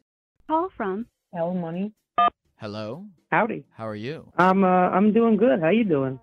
[0.48, 1.92] Call from L Money.
[2.56, 3.06] Hello.
[3.30, 3.64] Howdy.
[3.76, 4.30] How are you?
[4.36, 5.60] I'm uh I'm doing good.
[5.60, 6.18] How you doing?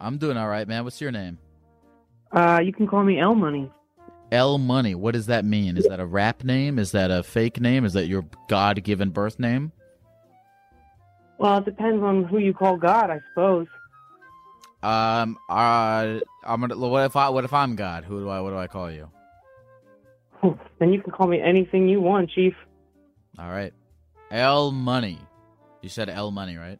[0.00, 0.84] I'm doing all right, man.
[0.84, 1.38] What's your name?
[2.30, 3.72] Uh you can call me L Money.
[4.30, 4.94] L Money.
[4.94, 5.78] What does that mean?
[5.78, 6.78] Is that a rap name?
[6.78, 7.86] Is that a fake name?
[7.86, 9.72] Is that your God-given birth name?
[11.38, 13.66] Well, it depends on who you call God, I suppose.
[14.82, 15.38] Um.
[15.48, 16.20] Uh.
[16.44, 16.76] I'm gonna.
[16.76, 17.28] What if I?
[17.30, 18.04] What if I'm God?
[18.04, 18.40] Who do I?
[18.40, 19.10] What do I call you?
[20.78, 22.54] Then you can call me anything you want, Chief.
[23.38, 23.72] All right.
[24.30, 25.18] L Money.
[25.82, 26.78] You said L Money, right?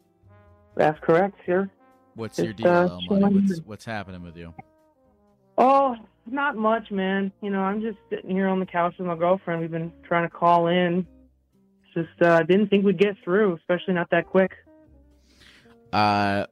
[0.75, 1.69] That's correct, sir.
[2.15, 3.41] What's your deal, uh, L Money?
[3.41, 4.53] What's What's happening with you?
[5.57, 5.95] Oh,
[6.25, 7.31] not much, man.
[7.41, 9.61] You know, I'm just sitting here on the couch with my girlfriend.
[9.61, 11.05] We've been trying to call in.
[11.93, 14.51] Just uh didn't think we'd get through, especially not that quick.
[15.91, 16.45] Uh.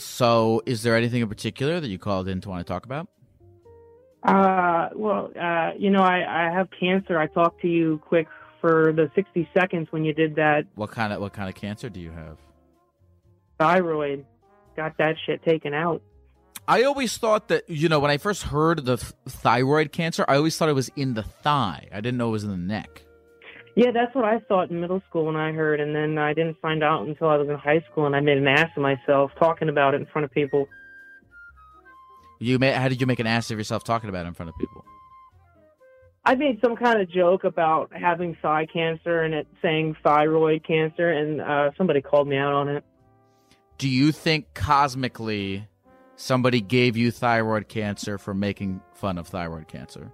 [0.00, 3.08] So, is there anything in particular that you called in to want to talk about?
[4.22, 7.18] Uh, well, uh, you know, I, I have cancer.
[7.18, 8.28] I talked to you quick
[8.60, 11.88] for the 60 seconds when you did that What kind of What kind of cancer
[11.88, 12.38] do you have?
[13.58, 14.24] thyroid.
[14.76, 16.00] Got that shit taken out.
[16.68, 20.36] I always thought that you know when I first heard the th- thyroid cancer, I
[20.36, 21.88] always thought it was in the thigh.
[21.92, 23.02] I didn't know it was in the neck.
[23.78, 26.60] Yeah, that's what I thought in middle school when I heard, and then I didn't
[26.60, 29.30] find out until I was in high school, and I made an ass of myself
[29.38, 30.66] talking about it in front of people.
[32.40, 34.48] You made, how did you make an ass of yourself talking about it in front
[34.48, 34.84] of people?
[36.24, 41.12] I made some kind of joke about having thigh cancer and it saying thyroid cancer,
[41.12, 42.84] and uh, somebody called me out on it.
[43.78, 45.68] Do you think cosmically
[46.16, 50.10] somebody gave you thyroid cancer for making fun of thyroid cancer?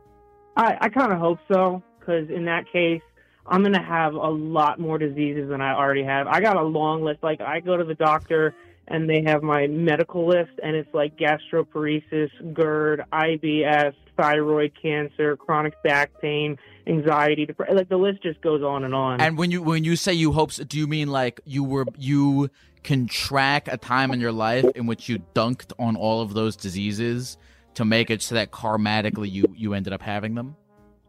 [0.55, 3.01] I, I kind of hope so, because in that case,
[3.47, 6.27] I'm going to have a lot more diseases than I already have.
[6.27, 7.23] I got a long list.
[7.23, 8.55] Like, I go to the doctor
[8.89, 15.83] and they have my medical list, and it's like gastroparesis, GERD, IBS, thyroid cancer, chronic
[15.83, 17.49] back pain, anxiety.
[17.71, 19.21] Like, the list just goes on and on.
[19.21, 22.51] And when you when you say you hopes, do you mean like you were you
[22.83, 26.55] can track a time in your life in which you dunked on all of those
[26.55, 27.39] diseases
[27.75, 30.57] to make it so that karmatically you you ended up having them?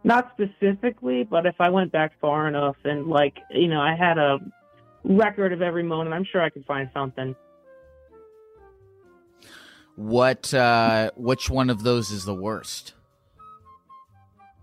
[0.05, 4.19] Not specifically, but if I went back far enough and, like, you know, I had
[4.19, 4.37] a
[5.03, 7.35] record of every moment, I'm sure I could find something.
[9.95, 12.93] What uh which one of those is the worst?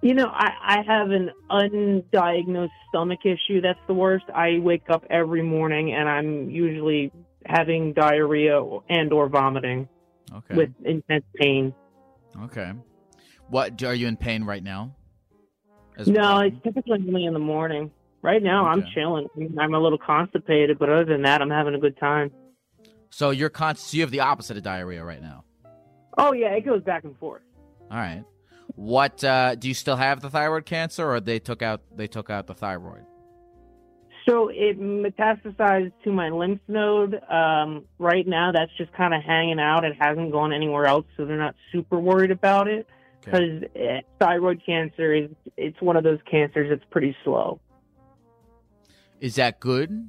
[0.00, 3.60] You know, I, I have an undiagnosed stomach issue.
[3.60, 4.24] That's the worst.
[4.32, 7.12] I wake up every morning and I'm usually
[7.46, 9.88] having diarrhea and or vomiting
[10.32, 10.54] Okay.
[10.54, 11.74] with intense pain.
[12.44, 12.72] Okay.
[13.48, 14.94] What are you in pain right now?
[16.06, 17.90] No, it's typically only in the morning.
[18.22, 19.28] Right now, I'm chilling.
[19.58, 22.30] I'm a little constipated, but other than that, I'm having a good time.
[23.10, 25.44] So you're con- so you have the opposite of diarrhea right now.
[26.16, 27.42] Oh yeah, it goes back and forth.
[27.90, 28.24] All right.
[28.76, 32.30] What uh, do you still have the thyroid cancer, or they took out they took
[32.30, 33.04] out the thyroid?
[34.28, 37.20] So it metastasized to my lymph node.
[37.28, 39.84] Um, right now, that's just kind of hanging out.
[39.84, 42.86] It hasn't gone anywhere else, so they're not super worried about it.
[43.24, 44.02] Because okay.
[44.18, 47.60] thyroid cancer is it's one of those cancers that's pretty slow.
[49.20, 50.08] Is that good?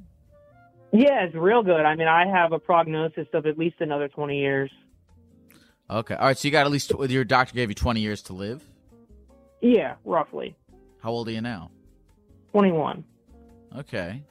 [0.92, 1.80] Yeah, it's real good.
[1.80, 4.70] I mean, I have a prognosis of at least another twenty years.
[5.90, 6.38] Okay, all right.
[6.38, 8.62] So you got at least your doctor gave you twenty years to live.
[9.60, 10.56] Yeah, roughly.
[11.00, 11.70] How old are you now?
[12.52, 13.04] Twenty-one.
[13.76, 14.22] Okay.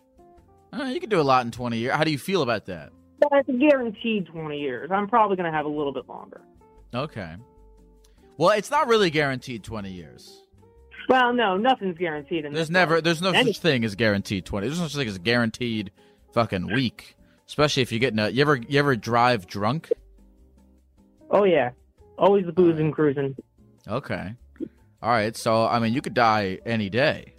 [0.74, 1.94] Uh, you can do a lot in 20 years.
[1.94, 2.92] How do you feel about that?
[3.20, 4.90] That's guaranteed 20 years.
[4.92, 6.42] I'm probably going to have a little bit longer.
[6.96, 7.36] Okay.
[8.38, 10.42] Well, it's not really guaranteed 20 years.
[11.10, 12.46] Well, no, nothing's guaranteed.
[12.46, 14.68] In there's never, there's no Any- such thing as guaranteed 20.
[14.68, 15.92] There's no such thing as guaranteed
[16.34, 17.16] fucking week.
[17.48, 19.92] Especially if you get in a, you ever, you ever drive drunk?
[21.30, 21.72] Oh yeah,
[22.18, 23.36] always the booze and cruising.
[23.88, 24.34] Okay.
[25.02, 25.36] All right.
[25.36, 27.34] So I mean, you could die any day.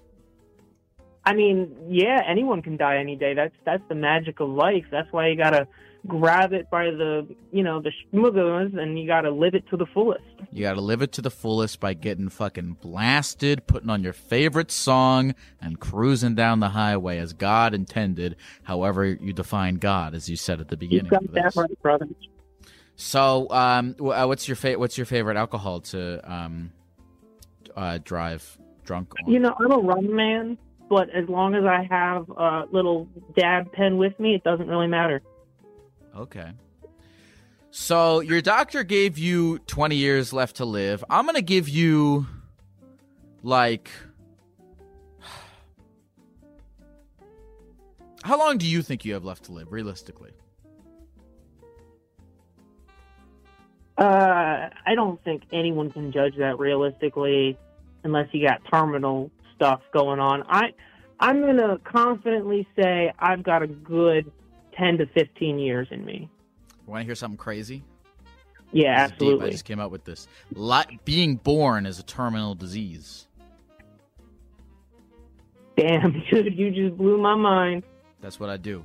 [1.25, 3.35] I mean, yeah, anyone can die any day.
[3.35, 4.85] That's that's the magic of life.
[4.91, 5.67] That's why you gotta
[6.07, 9.87] grab it by the you know the schmuggles and you gotta live it to the
[9.87, 10.25] fullest.
[10.53, 14.71] You gotta live it to the fullest by getting fucking blasted, putting on your favorite
[14.71, 18.37] song, and cruising down the highway as God intended.
[18.63, 21.07] However, you define God, as you said at the beginning.
[21.07, 22.09] You got that right, brother.
[22.97, 26.73] So, um, uh, what's your fa- what's your favorite alcohol to um,
[27.77, 29.31] uh, drive drunk on?
[29.31, 30.59] You know, I'm a rum man
[30.89, 34.87] but as long as I have a little dab pen with me, it doesn't really
[34.87, 35.23] matter.
[36.17, 36.53] Okay.
[37.71, 41.05] So your doctor gave you 20 years left to live.
[41.11, 42.27] I'm going to give you
[43.43, 43.91] like
[48.23, 50.31] How long do you think you have left to live realistically?
[53.99, 57.59] Uh, I don't think anyone can judge that realistically
[58.03, 60.45] unless you got terminal stuff going on.
[60.49, 60.75] I
[61.21, 64.31] I'm going to confidently say I've got a good
[64.77, 66.29] 10 to 15 years in me.
[66.87, 67.83] Want to hear something crazy?
[68.73, 69.49] Yeah, absolutely.
[69.49, 70.27] I just came up with this.
[71.05, 73.29] being born is a terminal disease.
[75.77, 77.85] Damn, dude, you just blew my mind.
[78.21, 78.85] That's what I do.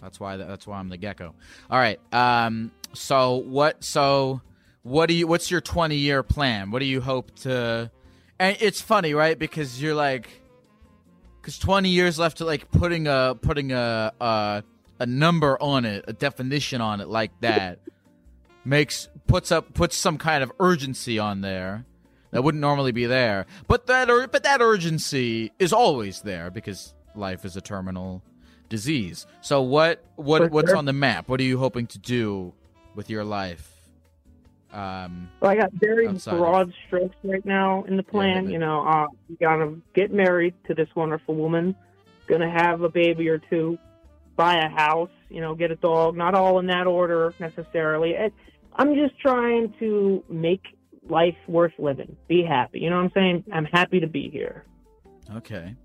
[0.00, 1.34] That's why that's why I'm the gecko.
[1.70, 2.00] All right.
[2.12, 4.40] Um so what so
[4.82, 6.70] what do you what's your 20 year plan?
[6.70, 7.90] What do you hope to
[8.40, 9.38] and it's funny, right?
[9.38, 10.30] Because you're like,
[11.40, 14.64] because 20 years left to like putting a putting a a,
[15.00, 17.80] a number on it, a definition on it like that
[18.64, 21.86] makes puts up puts some kind of urgency on there
[22.30, 23.46] that wouldn't normally be there.
[23.66, 28.22] But that but that urgency is always there because life is a terminal
[28.68, 29.26] disease.
[29.40, 31.28] So what what what's on the map?
[31.28, 32.52] What are you hoping to do
[32.94, 33.66] with your life?
[34.72, 36.74] Um, well, I got very broad of...
[36.86, 38.44] strokes right now in the plan.
[38.44, 41.74] Yeah, you know, uh, you gotta get married to this wonderful woman,
[42.28, 43.78] gonna have a baby or two,
[44.40, 46.16] buy a house, you know, get a dog.
[46.16, 48.12] Not all in that order necessarily.
[48.12, 48.32] It,
[48.74, 50.62] I'm just trying to make
[51.10, 52.16] life worth living.
[52.26, 52.80] Be happy.
[52.80, 53.44] You know what I'm saying?
[53.52, 54.64] I'm happy to be here.
[55.36, 55.76] Okay.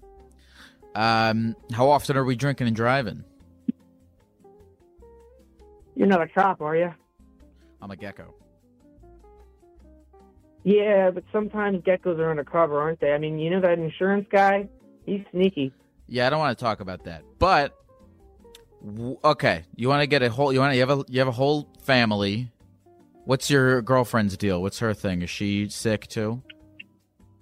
[0.96, 3.26] Um, how often are we drinking and driving?
[5.96, 6.94] You're not a cop, are you?
[7.82, 8.34] I'm a gecko.
[10.64, 13.12] Yeah, but sometimes geckos are undercover, aren't they?
[13.12, 14.70] I mean, you know that insurance guy?
[15.06, 15.74] He's sneaky.
[16.08, 17.24] Yeah, I don't want to talk about that.
[17.38, 17.76] But
[19.24, 21.28] okay, you want to get a whole you want to, you have a you have
[21.28, 22.52] a whole family.
[23.26, 24.62] What's your girlfriend's deal?
[24.62, 25.22] What's her thing?
[25.24, 26.44] Is she sick too?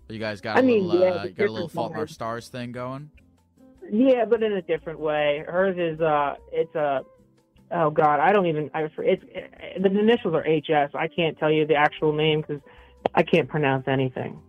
[0.08, 1.98] You guys got a I mean, little yeah, uh, you got a little Fault in
[1.98, 3.10] Our Stars thing going?
[3.92, 5.44] Yeah, but in a different way.
[5.48, 7.02] Hers is uh it's a
[7.72, 10.94] oh god, I don't even I it's it, the initials are HS.
[10.94, 12.60] I can't tell you the actual name cuz
[13.14, 14.40] I can't pronounce anything.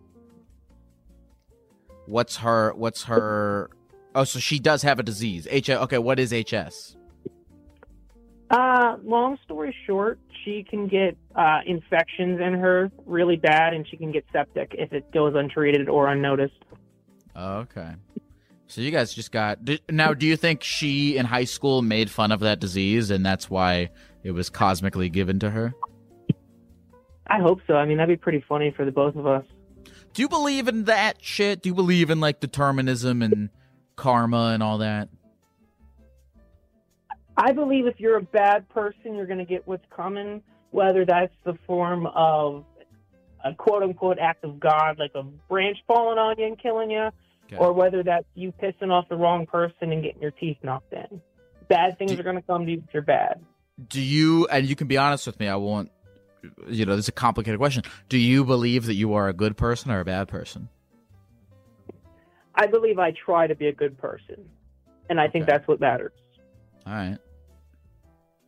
[2.05, 2.73] What's her?
[2.73, 3.69] What's her?
[4.15, 5.45] Oh, so she does have a disease.
[5.51, 5.69] H.
[5.69, 6.95] Okay, what is HS?
[8.49, 13.97] Uh, long story short, she can get uh, infections in her really bad, and she
[13.97, 16.63] can get septic if it goes untreated or unnoticed.
[17.35, 17.93] Okay.
[18.67, 20.13] So you guys just got now.
[20.13, 23.89] Do you think she in high school made fun of that disease, and that's why
[24.23, 25.73] it was cosmically given to her?
[27.27, 27.73] I hope so.
[27.73, 29.45] I mean, that'd be pretty funny for the both of us.
[30.13, 31.61] Do you believe in that shit?
[31.61, 33.49] Do you believe in like determinism and
[33.95, 35.09] karma and all that?
[37.37, 41.33] I believe if you're a bad person, you're going to get what's coming, whether that's
[41.43, 42.63] the form of
[43.43, 47.09] a quote unquote act of God, like a branch falling on you and killing you,
[47.45, 47.57] okay.
[47.57, 51.21] or whether that's you pissing off the wrong person and getting your teeth knocked in.
[51.67, 53.41] Bad things do, are going to come to you if you're bad.
[53.89, 55.91] Do you, and you can be honest with me, I won't
[56.67, 57.83] you know, this is a complicated question.
[58.09, 60.69] Do you believe that you are a good person or a bad person?
[62.55, 64.49] I believe I try to be a good person,
[65.09, 65.53] and I think Okay.
[65.53, 66.13] that's what matters.
[66.85, 67.17] All right.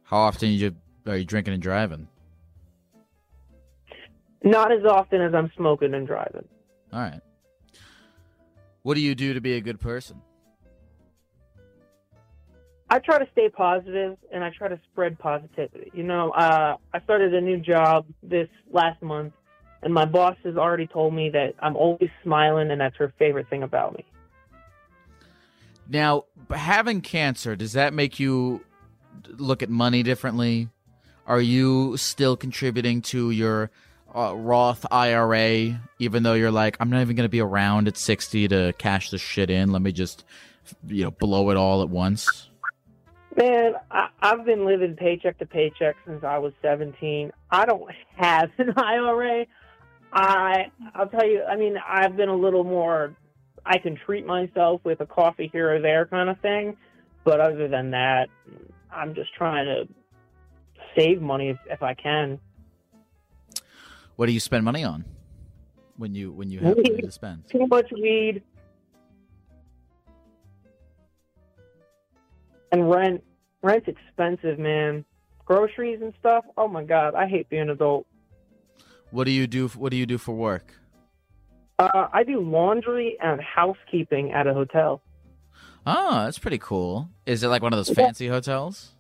[0.04, 2.08] How often you are you drinking and driving?
[4.44, 6.48] Not as often as I'm smoking and driving.
[6.94, 7.22] All right.
[8.84, 10.22] What do you do to be a good person?
[12.90, 15.92] I try to stay positive and I try to spread positivity.
[15.94, 19.34] You know, uh, I started a new job this last month,
[19.88, 23.50] and my boss has already told me that I'm always smiling, and that's her favorite
[23.50, 24.04] thing about me.
[25.88, 28.66] Now, having cancer, does that make you
[29.38, 30.68] look at money differently?
[31.26, 33.72] Are you still contributing to your
[34.14, 37.96] uh, Roth IRA, even though you're like, I'm not even going to be around at
[37.96, 39.72] 60 to cash this shit in?
[39.72, 40.26] Let me just,
[40.86, 42.50] you know, blow it all at once.
[43.38, 47.32] Man, I, I've been living paycheck to paycheck since I was 17.
[47.52, 49.46] I don't have an IRA.
[50.18, 51.44] I I'll tell you.
[51.44, 53.16] I mean, I've been a little more.
[53.66, 56.76] I can treat myself with a coffee here or there kind of thing,
[57.24, 58.30] but other than that,
[58.92, 59.88] I'm just trying to
[60.98, 62.40] save money if, if I can.
[64.16, 65.06] What do you spend money on
[65.98, 67.44] when you when you have money to spend?
[67.52, 68.42] Too much weed
[72.72, 73.24] and rent.
[73.62, 75.06] Rent's expensive, man.
[75.46, 76.46] Groceries and stuff.
[76.58, 78.08] Oh my god, I hate being an adult.
[79.12, 79.68] What do you do?
[79.70, 80.74] What do you do for work?
[81.80, 85.02] Uh, I do laundry and housekeeping at a hotel.
[85.86, 87.10] Oh, that's pretty cool.
[87.26, 88.94] Is it like one of those fancy hotels?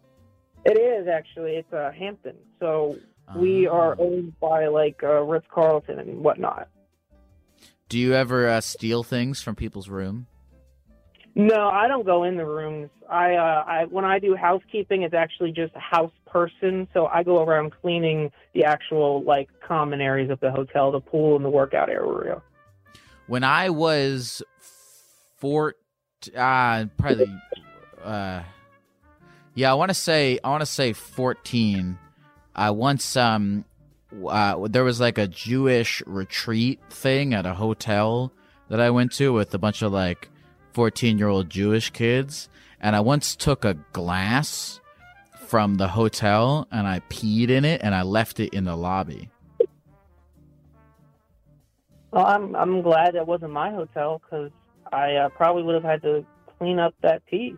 [0.65, 1.53] It is actually.
[1.53, 2.97] It's uh, Hampton, so
[3.35, 3.71] we Ah.
[3.73, 6.69] are owned by like uh, Ritz Carlton and whatnot.
[7.89, 10.27] Do you ever uh, steal things from people's room?
[11.39, 12.89] No, I don't go in the rooms.
[13.07, 16.87] I, uh, I when I do housekeeping, it's actually just a house person.
[16.95, 21.35] So I go around cleaning the actual like common areas of the hotel, the pool
[21.35, 22.41] and the workout area.
[23.27, 24.41] When I was
[25.37, 25.75] four,
[26.35, 27.27] uh, probably,
[28.03, 28.41] uh,
[29.53, 31.99] yeah, I want to say, I want to say fourteen.
[32.55, 33.63] I once, um,
[34.27, 38.33] uh, there was like a Jewish retreat thing at a hotel
[38.69, 40.29] that I went to with a bunch of like
[40.77, 44.79] fourteen-year-old Jewish kids, and I once took a glass
[45.47, 49.31] from the hotel and I peed in it and I left it in the lobby.
[52.11, 54.51] Well, I'm I'm glad that wasn't my hotel because
[54.93, 56.23] I uh, probably would have had to
[56.59, 57.55] clean up that pee,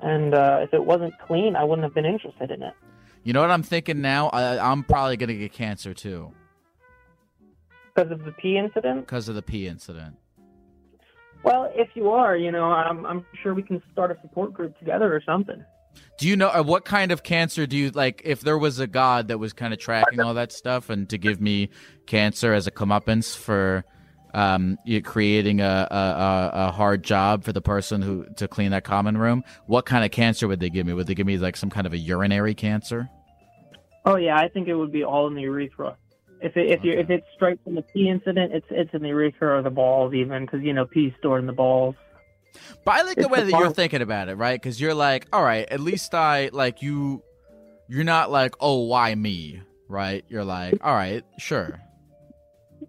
[0.00, 2.72] and uh, if it wasn't clean, I wouldn't have been interested in it.
[3.24, 4.28] You know what I'm thinking now?
[4.28, 6.32] I, I'm probably gonna get cancer too
[7.94, 9.00] Because of the pee incident?
[9.06, 10.16] because of the pee incident.
[11.42, 14.78] Well, if you are, you know, I'm, I'm sure we can start a support group
[14.78, 15.64] together or something.
[16.18, 18.22] Do you know uh, what kind of cancer do you like?
[18.24, 21.18] If there was a god that was kind of tracking all that stuff and to
[21.18, 21.70] give me
[22.06, 23.84] cancer as a comeuppance for
[24.34, 28.72] um, you creating a, a, a, a hard job for the person who to clean
[28.72, 30.92] that common room, what kind of cancer would they give me?
[30.92, 33.08] Would they give me like some kind of a urinary cancer?
[34.04, 35.96] Oh yeah, I think it would be all in the urethra.
[36.40, 39.08] If it, if you if it's straight from the pee incident, it's it's in the
[39.08, 41.94] urethra or the balls even because you know pee's stored in the balls.
[42.84, 44.60] But I like the way the that you're thinking about it, right?
[44.60, 47.22] Because you're like, all right, at least I like you.
[47.88, 50.24] You're not like, oh, why me, right?
[50.28, 51.80] You're like, all right, sure.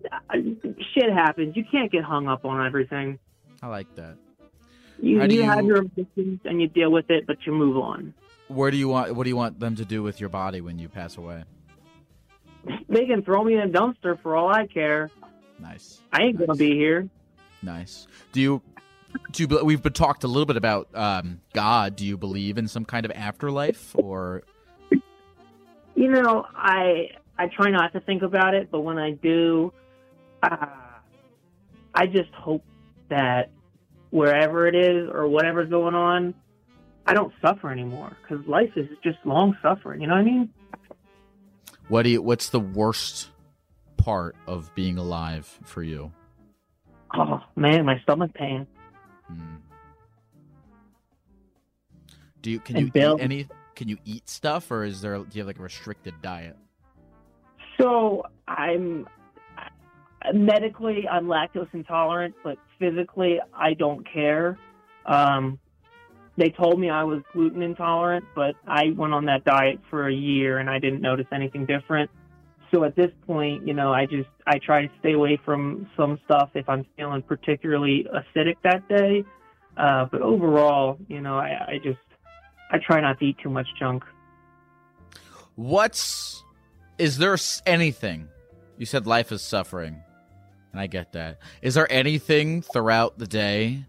[0.33, 1.55] Shit happens.
[1.55, 3.19] You can't get hung up on everything.
[3.61, 4.15] I like that.
[5.01, 8.13] You you, you- have your emotions and you deal with it, but you move on.
[8.47, 9.13] Where do you want?
[9.15, 11.43] What do you want them to do with your body when you pass away?
[12.89, 15.09] They can throw me in a dumpster for all I care.
[15.59, 17.07] Nice, I ain't gonna be here.
[17.61, 18.07] nice.
[18.31, 18.61] Do you?
[19.31, 19.63] Do you?
[19.63, 21.95] We've been talked a little bit about um, God.
[21.95, 24.43] Do you believe in some kind of afterlife, or
[25.95, 29.73] You know, I I try not to think about it, but when I do,
[30.43, 30.67] uh,
[31.93, 32.63] I just hope
[33.09, 33.49] that
[34.11, 36.33] wherever it is or whatever's going on,
[37.05, 40.01] I don't suffer anymore because life is just long suffering.
[40.01, 40.53] You know what I mean?
[41.89, 42.21] What do you?
[42.21, 43.29] What's the worst
[43.97, 46.11] part of being alive for you?
[47.13, 48.65] Oh man, my stomach pain.
[49.27, 49.55] Hmm.
[52.41, 52.59] Do you?
[52.59, 53.47] Can And you Bill- eat any?
[53.75, 55.17] Can you eat stuff, or is there?
[55.17, 56.57] Do you have like a restricted diet?
[57.77, 59.07] So I'm
[60.33, 64.57] medically I'm lactose intolerant, but physically I don't care.
[65.05, 65.59] Um,
[66.39, 70.13] they told me I was gluten intolerant, but I went on that diet for a
[70.13, 72.09] year and I didn't notice anything different.
[72.71, 76.19] So at this point, you know, I just I try to stay away from some
[76.25, 79.25] stuff if I'm feeling particularly acidic that day.
[79.75, 81.99] Uh, but overall, you know, I, I just
[82.71, 84.03] I try not to eat too much junk.
[85.55, 86.43] What's
[86.97, 88.29] is there anything?
[88.77, 90.01] You said life is suffering,
[90.71, 91.39] and I get that.
[91.61, 93.85] Is there anything throughout the day,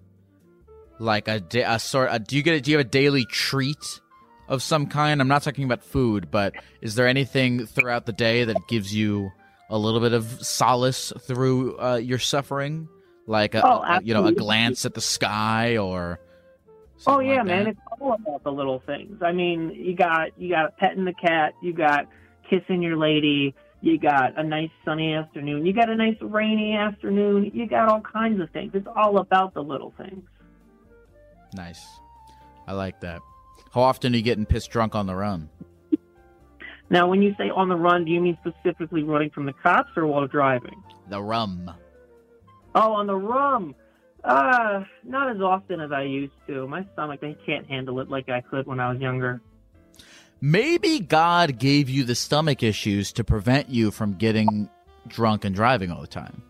[1.01, 2.09] like a, da- a sort?
[2.13, 2.63] A, do you get?
[2.63, 4.01] Do you have a daily treat
[4.49, 5.21] of some kind?
[5.21, 9.31] I'm not talking about food, but is there anything throughout the day that gives you
[9.69, 12.89] a little bit of solace through uh, your suffering,
[13.27, 16.21] like a, Oh, a- you know a glance at the sky or?
[17.07, 19.23] Oh yeah, like man, it's all about the little things.
[19.23, 22.07] I mean, you got you got petting the cat, you got
[22.51, 27.53] kissing your lady, you got a nice sunny afternoon, you got a nice rainy afternoon,
[27.55, 28.73] you got all kinds of things.
[28.75, 30.25] It's all about the little things.
[31.55, 31.85] Nice.
[32.67, 33.23] I like that.
[33.73, 35.49] How often are you getting pissed drunk on the run?
[36.91, 39.91] Now, when you say on the run, do you mean specifically running from the cops
[39.97, 40.83] or while driving?
[41.09, 41.71] The rum.
[42.75, 43.77] Oh, on the rum.
[44.25, 46.67] Uh, not as often as I used to.
[46.67, 49.41] My stomach, I can't handle it like I could when I was younger.
[50.41, 54.69] Maybe God gave you the stomach issues to prevent you from getting
[55.07, 56.43] drunk and driving all the time.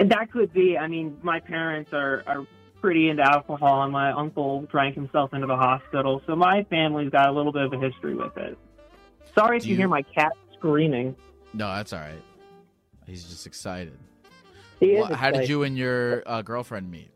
[0.00, 0.78] That could be.
[0.78, 2.46] I mean, my parents are, are
[2.80, 6.22] pretty into alcohol, and my uncle drank himself into the hospital.
[6.26, 8.56] So my family's got a little bit of a history with it.
[9.34, 11.14] Sorry if you, you- hear my cat screaming.
[11.54, 12.20] No, that's all right.
[13.06, 13.96] He's just excited.
[14.80, 17.10] He is Wha- how did you and your uh, girlfriend meet?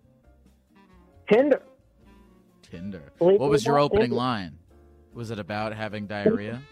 [1.31, 1.63] Tinder.
[2.63, 3.13] Tinder.
[3.19, 4.17] Believe What was your opening Tinder.
[4.17, 4.59] line?
[5.15, 6.63] Was it about having diarrhea?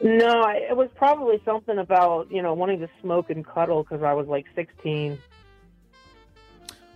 [0.00, 4.02] No, I, it was probably something about you know wanting to smoke and cuddle because
[4.02, 5.18] I was like 16.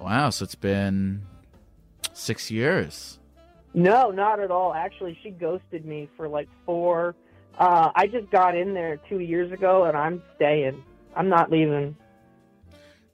[0.00, 1.22] Wow, so it's been
[2.12, 3.18] six years.
[3.74, 4.72] No, not at all.
[4.72, 7.14] Actually, she ghosted me for like four.
[7.58, 10.82] Uh, I just got in there two years ago, and I'm staying.
[11.14, 11.96] I'm not leaving.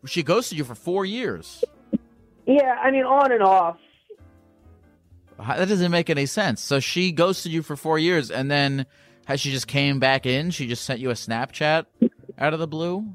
[0.06, 1.64] She ghosted you for four years.
[2.46, 3.78] Yeah, I mean on and off.
[5.38, 6.60] That doesn't make any sense.
[6.60, 8.86] So she ghosted you for four years, and then
[9.26, 10.50] has she just came back in?
[10.50, 11.86] She just sent you a Snapchat
[12.38, 13.06] out of the blue.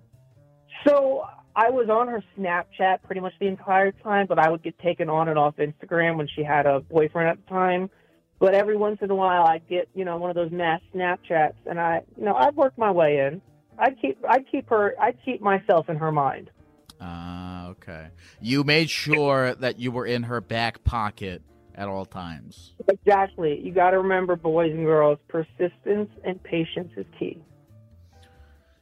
[0.86, 1.26] So
[1.58, 5.10] I was on her Snapchat pretty much the entire time, but I would get taken
[5.10, 7.90] on and off Instagram when she had a boyfriend at the time.
[8.40, 11.56] But every once in a while, I'd get you know one of those mass Snapchats,
[11.66, 13.42] and I you know I'd work my way in.
[13.80, 16.52] I'd keep I'd keep her I'd keep myself in her mind.
[17.02, 18.10] Ah, okay.
[18.40, 21.42] You made sure that you were in her back pocket
[21.74, 22.74] at all times.
[22.88, 23.60] Exactly.
[23.60, 27.42] You got to remember, boys and girls, persistence and patience is key.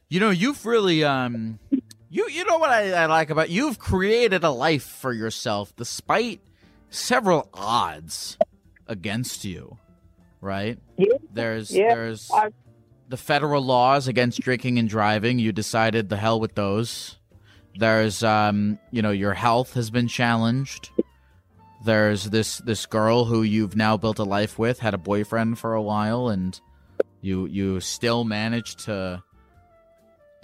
[0.08, 1.58] You know, you've really um
[2.08, 6.40] you you know what I, I like about you've created a life for yourself despite
[6.90, 8.38] several odds
[8.86, 9.76] against you.
[10.40, 10.78] Right?
[10.96, 11.14] Yeah.
[11.32, 12.50] There's Yeah, there's I-
[13.08, 15.38] the federal laws against drinking and driving.
[15.38, 17.16] You decided the hell with those.
[17.78, 20.90] There's um you know, your health has been challenged.
[21.84, 25.74] There's this this girl who you've now built a life with, had a boyfriend for
[25.74, 26.58] a while and
[27.20, 29.22] you you still managed to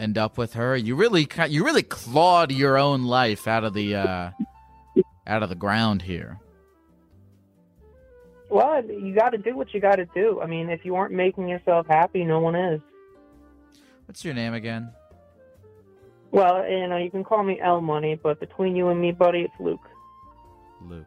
[0.03, 0.77] end up with her.
[0.77, 4.31] You really you really clawed your own life out of the uh
[5.27, 6.39] out of the ground here.
[8.51, 10.43] Well, you got to do what you got to do.
[10.43, 12.83] I mean, if you aren't making yourself happy, no one is.
[14.05, 14.93] What's your name again?
[16.33, 19.41] Well, you know, you can call me L Money, but between you and me, buddy,
[19.41, 19.89] it's Luke.
[20.83, 21.07] Luke.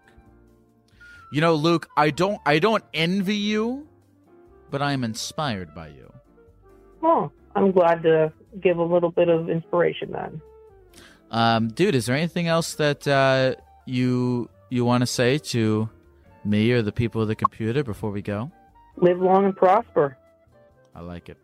[1.32, 3.88] You know, Luke, I don't I don't envy you,
[4.72, 6.12] but I am inspired by you.
[7.04, 10.42] Oh, I'm glad to give a little bit of inspiration then.
[11.32, 15.90] Um, dude, is there anything else that uh, you you want to say to
[16.44, 18.52] me or the people of the computer before we go?
[18.98, 20.18] Live long and prosper.
[20.94, 21.38] I like it.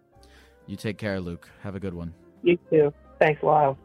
[0.67, 1.49] You take care, Luke.
[1.63, 2.13] Have a good one.
[2.43, 2.93] You too.
[3.19, 3.77] Thanks, Lyle.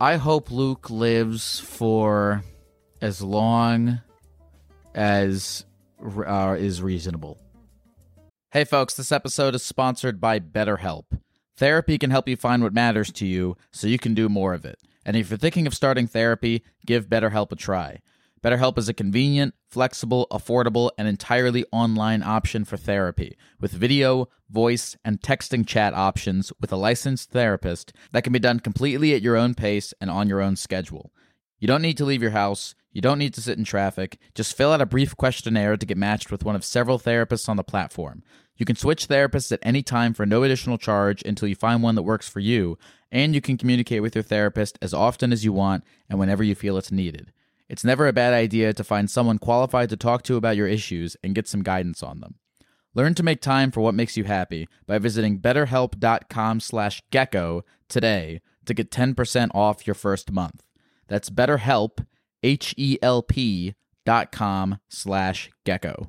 [0.00, 2.44] I hope Luke lives for
[3.00, 4.00] as long
[4.94, 5.64] as
[6.00, 7.38] uh, is reasonable.
[8.52, 11.04] Hey, folks, this episode is sponsored by BetterHelp.
[11.58, 14.64] Therapy can help you find what matters to you so you can do more of
[14.64, 14.78] it.
[15.04, 17.98] And if you're thinking of starting therapy, give BetterHelp a try.
[18.44, 24.96] BetterHelp is a convenient, flexible, affordable, and entirely online option for therapy with video, voice,
[25.04, 29.36] and texting chat options with a licensed therapist that can be done completely at your
[29.36, 31.10] own pace and on your own schedule.
[31.58, 32.76] You don't need to leave your house.
[32.92, 34.20] You don't need to sit in traffic.
[34.32, 37.56] Just fill out a brief questionnaire to get matched with one of several therapists on
[37.56, 38.22] the platform.
[38.58, 41.94] You can switch therapists at any time for no additional charge until you find one
[41.94, 42.76] that works for you,
[43.10, 46.56] and you can communicate with your therapist as often as you want and whenever you
[46.56, 47.32] feel it's needed.
[47.68, 51.16] It's never a bad idea to find someone qualified to talk to about your issues
[51.22, 52.34] and get some guidance on them.
[52.94, 58.40] Learn to make time for what makes you happy by visiting betterhelp.com slash gecko today
[58.66, 60.64] to get 10% off your first month.
[61.06, 62.04] That's betterhelp,
[62.42, 66.08] H-E-L-P dot com slash gecko.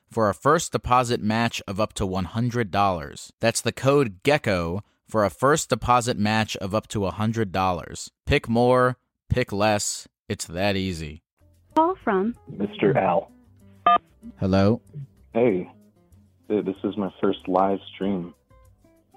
[0.11, 3.31] for a first deposit match of up to $100.
[3.39, 8.09] That's the code GECKO for a first deposit match of up to $100.
[8.25, 8.97] Pick more,
[9.29, 10.07] pick less.
[10.27, 11.23] It's that easy.
[11.75, 12.95] Call from Mr.
[12.95, 13.31] Al.
[14.39, 14.81] Hello?
[15.33, 15.69] Hey,
[16.49, 18.33] th- this is my first live stream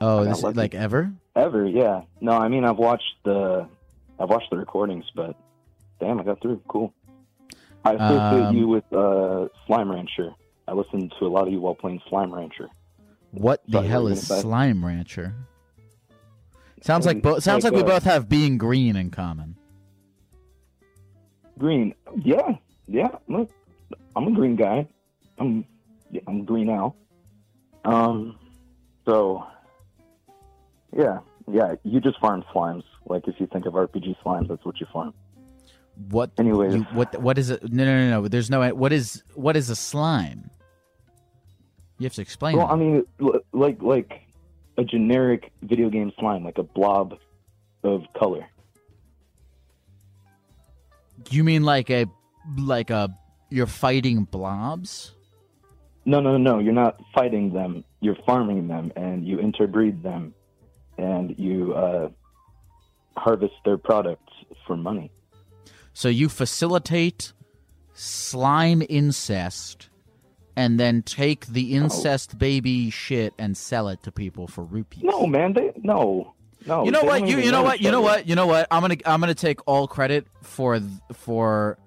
[0.00, 1.12] Oh, I this is like ever?
[1.37, 1.66] ever.
[1.66, 2.02] Yeah.
[2.20, 3.66] No, I mean I've watched the
[4.18, 5.37] I've watched the recordings, but
[6.00, 6.61] damn, I got through.
[6.68, 6.92] Cool.
[7.85, 10.30] I associate Um, you with uh, Slime Rancher.
[10.66, 12.68] I listened to a lot of you while playing Slime Rancher.
[13.33, 14.40] What the Sorry, hell what were you is say?
[14.40, 15.35] Slime Rancher?
[16.83, 19.57] Sounds like bo- sounds like, like, we uh, both have being green in common.
[21.59, 21.94] Green.
[22.22, 22.57] Yeah.
[22.87, 23.09] Yeah.
[23.29, 23.50] Look,
[24.14, 24.87] I'm a green guy.
[25.38, 25.64] I'm
[26.11, 26.94] yeah, I'm green now.
[27.85, 28.38] Um.
[29.07, 29.46] So.
[30.96, 31.20] Yeah.
[31.50, 31.74] Yeah.
[31.85, 32.85] You just farm slimes.
[33.07, 35.14] Like if you think of RPG slimes, that's what you farm.
[36.11, 36.33] What?
[36.38, 36.74] Anyways.
[36.74, 37.20] you, what?
[37.20, 37.72] What is it?
[37.72, 38.28] No, no, no, no.
[38.28, 38.74] There's no.
[38.74, 39.22] What is?
[39.35, 40.50] What is a slime?
[41.98, 42.57] You have to explain.
[42.57, 42.72] Well, that.
[42.72, 43.04] I mean,
[43.52, 44.24] like like
[44.76, 47.18] a generic video game slime, like a blob
[47.83, 48.46] of color.
[51.30, 52.07] you mean like a,
[52.59, 53.14] like a,
[53.50, 55.12] you're fighting blobs?
[56.04, 56.59] No, no, no, no.
[56.59, 57.85] You're not fighting them.
[58.00, 60.35] You're farming them, and you interbreed them,
[60.98, 62.09] and you uh,
[63.16, 64.33] harvest their products
[64.66, 65.11] for money.
[65.94, 67.33] So you facilitate
[67.94, 69.88] slime incest,
[70.57, 75.02] and then take the incest baby shit and sell it to people for rupees.
[75.04, 75.52] No, man.
[75.52, 76.35] They no,
[76.66, 76.85] no.
[76.85, 78.96] you know what you you know what you know what you know what i'm gonna
[79.07, 80.80] i'm gonna take all credit for
[81.12, 81.78] for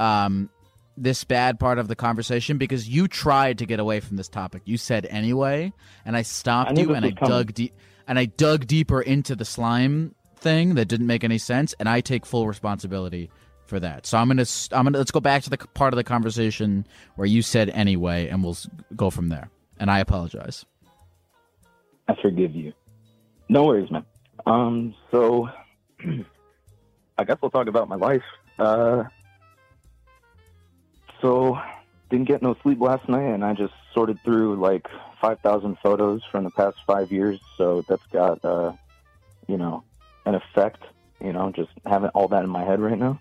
[0.00, 0.50] um
[0.96, 4.62] this bad part of the conversation because you tried to get away from this topic
[4.64, 5.72] you said anyway
[6.04, 7.30] and i I stopped knew you and i coming.
[7.30, 7.74] dug deep
[8.06, 12.00] and i dug deeper into the slime thing that didn't make any sense and i
[12.00, 13.30] take full responsibility
[13.66, 16.04] for that so i'm gonna i'm gonna let's go back to the part of the
[16.04, 18.56] conversation where you said anyway and we'll
[18.94, 20.64] go from there and i apologize
[22.08, 22.72] I forgive you.
[23.48, 24.04] No worries, man.
[24.46, 25.48] Um, so
[27.18, 28.22] I guess we'll talk about my life.
[28.58, 29.04] Uh,
[31.20, 31.58] so
[32.10, 34.86] didn't get no sleep last night, and I just sorted through like
[35.20, 37.40] five thousand photos from the past five years.
[37.56, 38.72] So that's got uh,
[39.48, 39.82] you know,
[40.26, 40.82] an effect.
[41.20, 43.20] You know, just having all that in my head right now.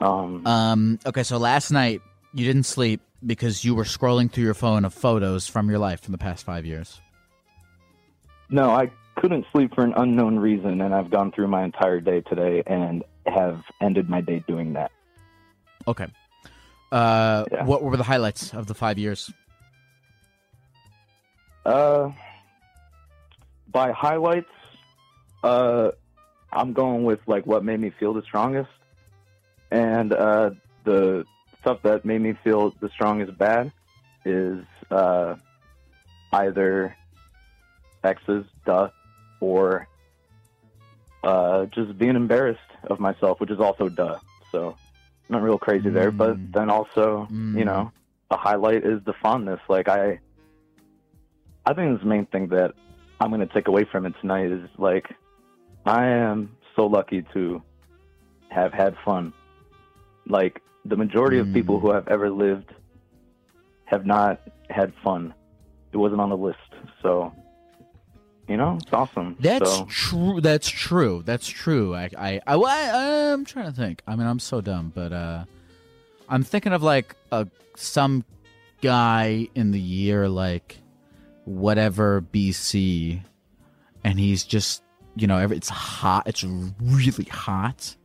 [0.00, 0.98] Um, Um.
[1.04, 1.22] Okay.
[1.22, 2.00] So last night
[2.32, 6.00] you didn't sleep because you were scrolling through your phone of photos from your life
[6.00, 7.00] from the past five years.
[8.48, 12.22] No, I couldn't sleep for an unknown reason, and I've gone through my entire day
[12.22, 14.90] today and have ended my day doing that.
[15.86, 16.06] Okay.
[16.90, 17.44] Uh.
[17.52, 17.64] Yeah.
[17.64, 19.30] What were the highlights of the five years?
[21.66, 22.10] Uh,
[23.70, 24.48] by highlights,
[25.42, 25.90] uh,
[26.52, 28.70] I'm going with like what made me feel the strongest,
[29.70, 30.50] and uh,
[30.84, 31.24] the
[31.60, 33.72] stuff that made me feel the strongest bad
[34.24, 35.36] is uh,
[36.32, 36.96] either
[38.02, 38.88] exes, duh,
[39.40, 39.86] or
[41.22, 44.18] uh, just being embarrassed of myself, which is also duh.
[44.52, 44.76] So
[45.28, 46.52] not real crazy there, but Mm.
[46.52, 47.58] then also, Mm.
[47.58, 47.92] you know,
[48.30, 49.60] the highlight is the fondness.
[49.68, 50.18] Like I,
[51.66, 52.74] I think the main thing that
[53.20, 55.06] I'm going to take away from it tonight is like,
[55.86, 57.62] I am so lucky to
[58.50, 59.32] have had fun.
[60.26, 61.82] Like the majority of people Mm.
[61.82, 62.72] who have ever lived
[63.86, 65.34] have not had fun.
[65.92, 66.58] It wasn't on the list.
[67.02, 67.32] So,
[68.48, 69.36] you know, it's awesome.
[69.40, 70.40] That's so, true.
[70.40, 71.22] That's true.
[71.24, 71.94] That's true.
[71.94, 74.02] I, I, I, I, I'm trying to think.
[74.06, 75.44] I mean, I'm so dumb, but uh,
[76.28, 78.24] I'm thinking of like a some
[78.82, 80.78] guy in the year like
[81.44, 83.20] whatever BC,
[84.04, 84.82] and he's just
[85.16, 86.26] you know, it's hot.
[86.26, 87.96] It's really hot,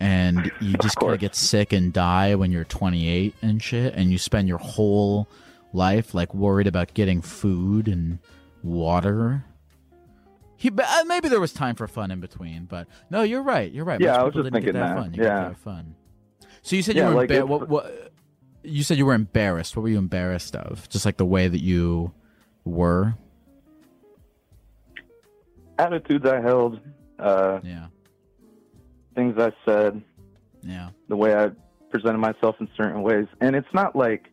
[0.00, 4.10] and you just kind of get sick and die when you're 28 and shit, and
[4.10, 5.28] you spend your whole
[5.72, 8.18] life like worried about getting food and
[8.62, 9.44] water.
[10.56, 13.72] he uh, maybe there was time for fun in between, but no, you're right.
[13.72, 14.00] You're right.
[14.00, 15.14] Yeah, Most I was just didn't get thinking that fun.
[15.14, 15.54] You Yeah.
[15.54, 15.94] fun.
[16.62, 18.12] So you said Yeah, you were like, embar- what, what?
[18.62, 19.76] You said you were embarrassed.
[19.76, 20.88] What were you embarrassed of?
[20.88, 22.12] Just like the way that you
[22.64, 23.14] were.
[25.78, 26.80] Attitudes I held,
[27.18, 27.88] uh, Yeah.
[29.14, 30.02] things I said,
[30.62, 30.90] Yeah.
[31.08, 31.50] the way I
[31.90, 34.30] presented myself in certain ways, and it's not like,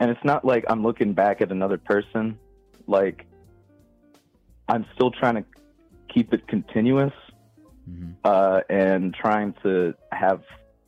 [0.00, 2.38] and it's not like I'm looking back at another person,
[2.86, 3.26] like
[4.68, 5.44] I'm still trying to
[6.08, 7.12] keep it continuous,
[7.86, 10.42] hmm uh, and trying to have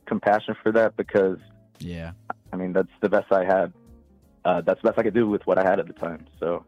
[0.05, 1.37] compassion for that because
[1.79, 2.11] Yeah.
[2.53, 3.73] I mean that's the best I had.
[4.45, 6.25] Uh, that's the best I could do with what I had at the time.
[6.39, 6.63] So,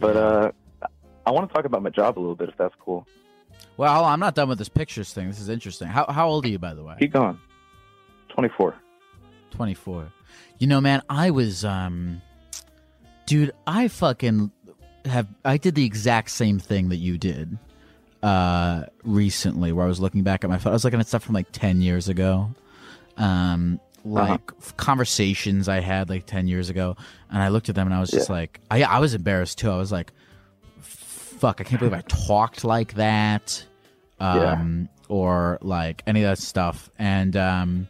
[0.00, 0.20] but Yeah.
[0.20, 0.52] uh,
[1.26, 3.06] I want to talk about my job a little bit if that's cool.
[3.76, 5.28] Well, I'm not done with this pictures thing.
[5.28, 5.88] This is interesting.
[5.88, 6.96] How how old are you, by the way?
[6.98, 7.38] Keep going.
[8.28, 8.74] Twenty four.
[9.50, 10.10] 24.
[10.58, 12.22] You know, man, I was um
[13.26, 14.50] dude, I fucking
[15.04, 17.58] have I did the exact same thing that you did
[18.22, 20.72] uh recently where I was looking back at my phone.
[20.72, 22.50] I was looking at stuff from like 10 years ago.
[23.16, 26.96] Um like f- conversations I had like 10 years ago
[27.30, 28.34] and I looked at them and I was just Yeah.
[28.36, 29.70] like I I was embarrassed too.
[29.70, 30.12] I was like
[31.42, 33.64] fuck, I can't believe I talked like that.
[34.20, 34.52] Yeah.
[34.52, 37.88] Um or like any of that stuff and um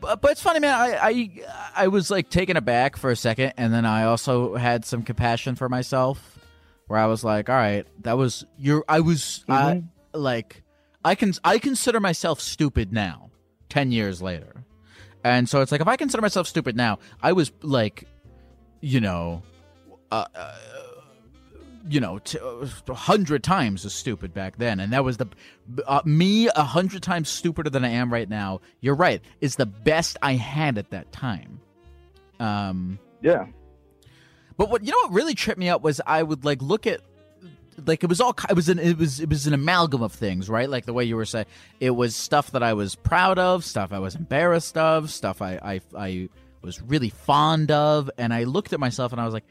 [0.00, 0.72] but, but it's funny, man.
[0.74, 1.30] I, I
[1.84, 5.56] I was like taken aback for a second, and then I also had some compassion
[5.56, 6.38] for myself,
[6.86, 9.82] where I was like, "All right, that was you're." I was I,
[10.14, 10.62] like,
[11.04, 13.30] I can I consider myself stupid now,
[13.68, 14.64] ten years later,
[15.22, 18.04] and so it's like if I consider myself stupid now, I was like,
[18.80, 19.42] you know,
[20.10, 20.54] uh, uh,
[21.88, 22.20] you know,
[22.88, 25.26] a hundred times as stupid back then, and that was the
[25.86, 28.60] uh, me a hundred times stupider than I am right now.
[28.80, 31.60] You're right, is the best I had at that time.
[32.38, 33.46] Um, Yeah.
[34.56, 37.00] but what you know what really tripped me up was I would like look at
[37.86, 40.48] like it was all it was an it was it was an amalgam of things,
[40.48, 40.68] right?
[40.68, 41.46] Like the way you were saying,
[41.80, 45.58] it was stuff that I was proud of, stuff I was embarrassed of, stuff I
[45.62, 46.28] I I
[46.62, 49.44] was really fond of, and I looked at myself and I was like,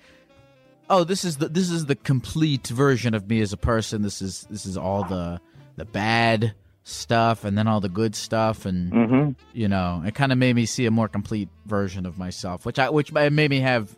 [0.90, 4.02] oh, this is the this is the complete version of me as a person.
[4.02, 5.40] This is this is all the
[5.76, 9.32] the bad stuff and then all the good stuff and Mm-hmm.
[9.54, 12.80] you know it kind of made me see a more complete version of myself which
[12.80, 13.96] i which made me have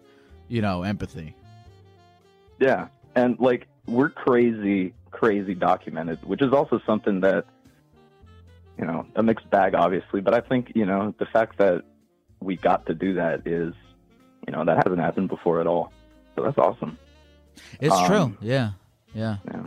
[0.49, 1.33] you know empathy
[2.59, 2.87] Yeah.
[3.15, 7.45] And like we're crazy, crazy documented, which is also something that
[8.77, 11.83] you know, a mixed bag obviously, but I think, you know, the fact that
[12.41, 13.73] we got to do that is
[14.47, 15.93] you know, that hasn't happened before at all.
[16.35, 16.97] So that's awesome.
[17.79, 18.71] it's Um, true yeah
[19.13, 19.65] yeah Yeah.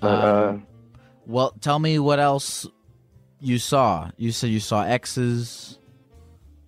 [0.00, 0.66] But Um,
[1.26, 2.66] well tell me what else
[3.40, 5.78] you saw you said you saw x's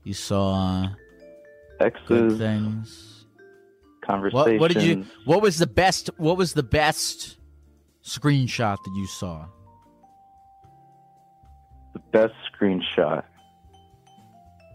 [0.04, 0.88] you saw uh
[2.06, 3.24] good things
[4.06, 4.34] conversations.
[4.34, 7.38] what, what did you what was the best what was the best
[8.04, 9.46] screenshot that you saw
[11.94, 13.24] The best screenshot.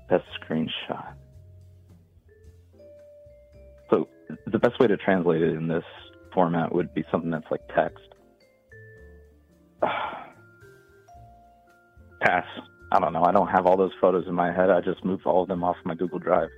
[0.09, 1.13] Best screenshot.
[4.47, 5.83] The best way to translate it in this
[6.33, 8.07] format would be something that's like text.
[12.21, 12.45] Pass.
[12.91, 13.23] I don't know.
[13.23, 14.69] I don't have all those photos in my head.
[14.69, 16.49] I just moved all of them off my Google Drive.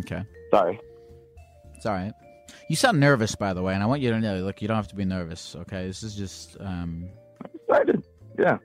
[0.00, 0.80] okay Sorry.
[1.76, 2.12] It's all right.
[2.68, 4.76] You sound nervous, by the way, and I want you to know, look, you don't
[4.76, 5.56] have to be nervous.
[5.56, 7.08] Okay, this is just, um,
[7.54, 8.04] Excited.
[8.38, 8.58] Yeah.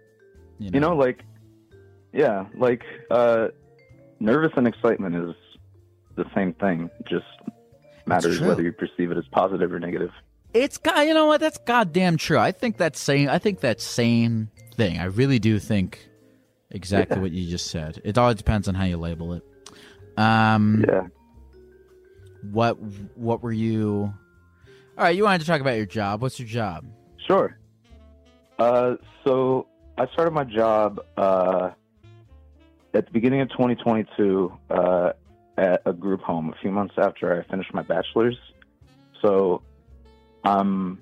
[0.60, 1.24] you know, You know, like,
[2.12, 3.48] yeah, like, uh,
[4.20, 5.36] nervous and excitement is
[6.16, 6.90] the same thing.
[7.10, 7.26] Just
[8.06, 10.12] matters whether you perceive it as positive or negative.
[10.54, 11.02] it's god.
[11.02, 11.40] You know what?
[11.42, 12.38] That's goddamn true.
[12.38, 13.30] I think that same.
[13.30, 15.00] I think that same thing.
[15.00, 16.08] I really do think
[16.72, 17.22] exactly Yeah.
[17.22, 18.00] what you just said.
[18.04, 19.44] It all depends on how you label it.
[20.18, 21.08] Um, Yeah.
[22.52, 22.78] what
[23.16, 24.14] what were you?
[24.98, 26.22] All right, you wanted to talk about your job.
[26.22, 26.86] What's your job?
[27.28, 27.58] Sure.
[28.58, 31.72] Uh, so I started my job uh,
[32.94, 35.12] at the beginning of 2022 uh,
[35.58, 38.38] at a group home a few months after I finished my bachelor's.
[39.22, 39.62] So,
[40.44, 41.00] um,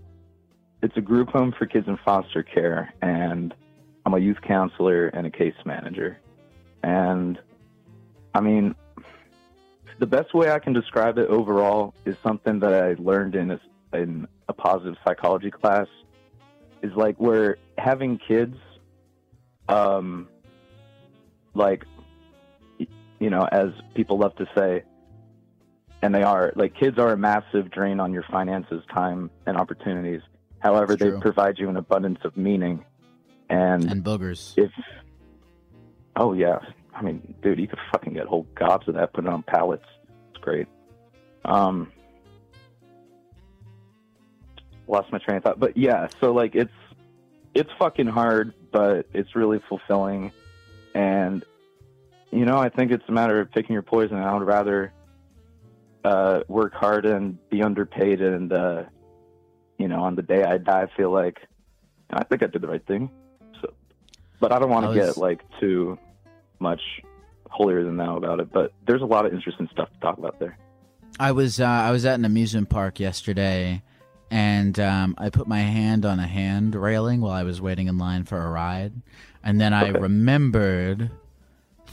[0.82, 3.54] it's a group home for kids in foster care, and
[4.06, 6.20] I'm a youth counselor and a case manager.
[6.84, 7.40] And
[8.36, 8.76] I mean,
[10.00, 13.60] the best way I can describe it overall is something that I learned in a,
[13.94, 15.88] in a positive psychology class
[16.82, 18.58] is like we're having kids
[19.70, 20.28] um
[21.54, 21.86] like
[23.24, 24.84] you know as people love to say
[26.02, 30.20] and they are like kids are a massive drain on your finances time and opportunities.
[30.60, 32.84] However they provide you an abundance of meaning
[33.50, 34.54] and, And boogers.
[34.58, 34.72] if
[36.18, 36.60] oh yeah.
[36.94, 39.86] I mean dude you could fucking get whole gobs of that put it on pallets.
[40.32, 40.68] It's great.
[41.46, 41.94] Um
[44.86, 45.60] lost my train of thought.
[45.62, 46.74] But yeah, so like it's
[47.56, 50.34] it's fucking hard, but it's really fulfilling,
[50.94, 51.46] and
[52.34, 54.18] you know I think it's a matter of picking your poison.
[54.18, 54.92] I would rather
[56.04, 58.84] uh, work hard and be underpaid, and uh,
[59.78, 61.38] you know on the day I die, I feel like
[62.10, 63.10] I think I did the right thing.
[63.62, 63.74] So,
[64.40, 65.98] but I don't want to get like too
[66.60, 66.82] much
[67.50, 68.52] holier than thou about it.
[68.52, 70.58] But there's a lot of interesting stuff to talk about there.
[71.20, 73.84] I was uh, I was at an amusement park yesterday,
[74.32, 77.98] and um, I put my hand on a hand railing while I was waiting in
[77.98, 78.94] line for a ride,
[79.44, 80.00] and then I Okay.
[80.00, 81.12] remembered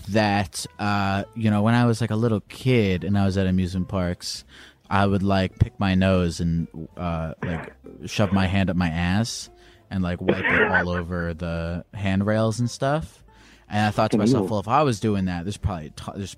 [0.08, 3.46] that uh, you know when I was like a little kid and I was at
[3.46, 4.44] amusement parks,
[4.88, 7.72] I would like pick my nose and uh, like
[8.06, 9.50] shove my hand up my ass
[9.90, 13.22] and like wipe it all over the handrails and stuff.
[13.68, 16.36] And I thought to myself, well, if I was doing that, there's probably t- there's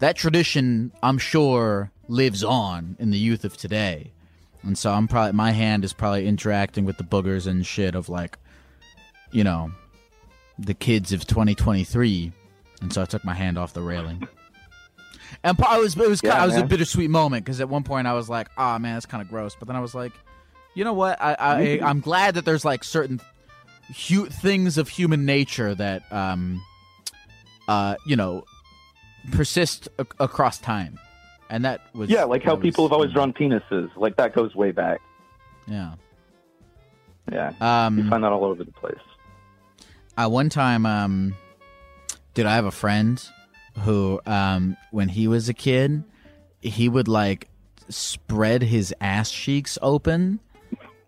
[0.00, 0.90] that tradition.
[1.02, 4.12] I'm sure lives on in the youth of today,
[4.62, 8.08] and so I'm probably my hand is probably interacting with the boogers and shit of
[8.08, 8.36] like,
[9.30, 9.70] you know,
[10.58, 12.32] the kids of 2023.
[12.82, 14.26] And so I took my hand off the railing.
[15.44, 18.06] And I was it was Yeah, it was a bittersweet moment because at one point
[18.06, 20.12] I was like, "Ah, man, that's kind of gross," but then I was like,
[20.74, 21.20] "You know what?
[21.20, 23.18] I, I I'm glad that there's like certain
[24.08, 26.62] hu- things of human nature that um
[27.66, 28.44] uh you know
[29.32, 30.98] persist ac- across time."
[31.48, 33.90] And that was Yeah, like how that people have always drawn penises.
[33.96, 35.00] Like that goes way back.
[35.66, 35.94] Yeah.
[37.32, 38.94] Yeah, you Um find that all over the place.
[40.18, 41.34] Uh, one time, um,
[42.34, 43.22] dude, I have a friend
[43.80, 46.04] who, um, when he was a kid,
[46.60, 47.48] he would like
[47.88, 50.40] spread his ass cheeks open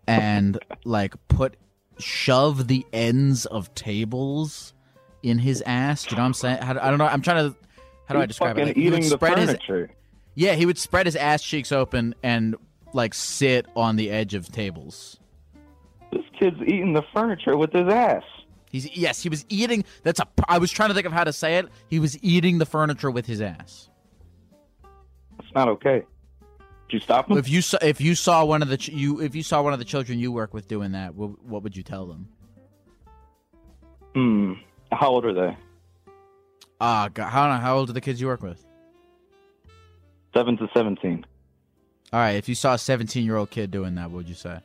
[0.06, 1.56] and like put
[1.98, 4.74] shove the ends of tables
[5.22, 6.04] in his ass.
[6.04, 6.58] Do you know what I'm saying?
[6.62, 7.06] How, I don't know.
[7.06, 7.56] I'm trying to.
[8.06, 8.66] How do I describe it?
[8.66, 9.90] Like, eating the spread his furniture.
[10.34, 12.54] yeah, he would spread his ass cheeks open and
[12.92, 15.18] like sit on the edge of tables.
[16.12, 18.22] This kid's eating the furniture with his ass.
[18.74, 19.84] He's yes, he was eating.
[20.02, 20.26] That's a.
[20.48, 21.68] I was trying to think of how to say it.
[21.86, 23.88] He was eating the furniture with his ass.
[25.38, 26.02] It's not okay.
[26.88, 27.38] Did you stop him?
[27.38, 29.74] If you saw, if you saw one of the ch- you, if you saw one
[29.74, 32.26] of the children you work with doing that, what, what would you tell them?
[34.12, 34.54] Hmm.
[34.90, 35.56] How old are they?
[36.80, 38.66] Ah, God, how how old are the kids you work with?
[40.36, 41.24] Seven to seventeen.
[42.12, 44.34] All right, if you saw a seventeen year old kid doing that, what would you
[44.34, 44.58] say?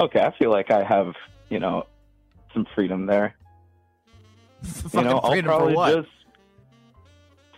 [0.00, 1.12] Okay, I feel like I have,
[1.52, 1.86] you know,
[2.54, 3.36] some freedom there.
[4.94, 6.08] you know, I'll probably just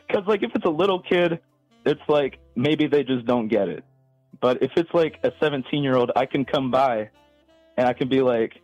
[0.06, 1.40] because, like, if it's a little kid,
[1.86, 3.84] it's like maybe they just don't get it.
[4.40, 7.10] But if it's like a 17 year old, I can come by
[7.76, 8.60] and I can be like,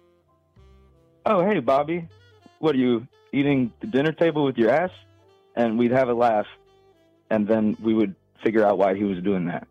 [1.25, 2.09] "Oh, hey, Bobby,
[2.59, 4.91] what are you eating the dinner table with your ass?"
[5.55, 6.47] And we'd have a laugh,
[7.31, 9.69] and then we would figure out why he was doing that.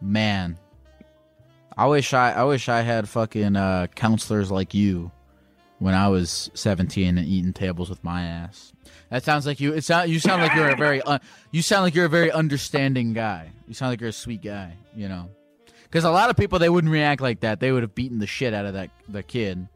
[0.00, 0.56] Man,
[1.80, 5.10] I wish I I wish I had fucking uh, counselors like you
[5.78, 8.74] when I was seventeen and eating tables with my ass.
[9.08, 9.72] That sounds like you.
[9.72, 11.20] It sound you sound like you're a very un,
[11.52, 13.50] you sound like you're a very understanding guy.
[13.66, 14.74] You sound like you're a sweet guy.
[14.94, 15.30] You know,
[15.84, 17.60] because a lot of people they wouldn't react like that.
[17.60, 19.66] They would have beaten the shit out of that the kid,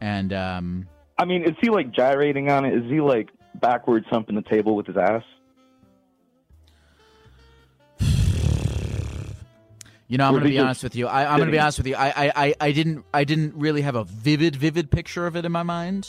[0.00, 0.88] and um,
[1.18, 2.72] I mean, is he like gyrating on it?
[2.72, 5.22] Is he like backwards humping the table with his ass?
[10.12, 11.06] You know, I'm gonna be honest with you.
[11.06, 11.94] I, I'm gonna be honest with you.
[11.94, 15.46] I, I, I, I didn't I didn't really have a vivid vivid picture of it
[15.46, 16.06] in my mind.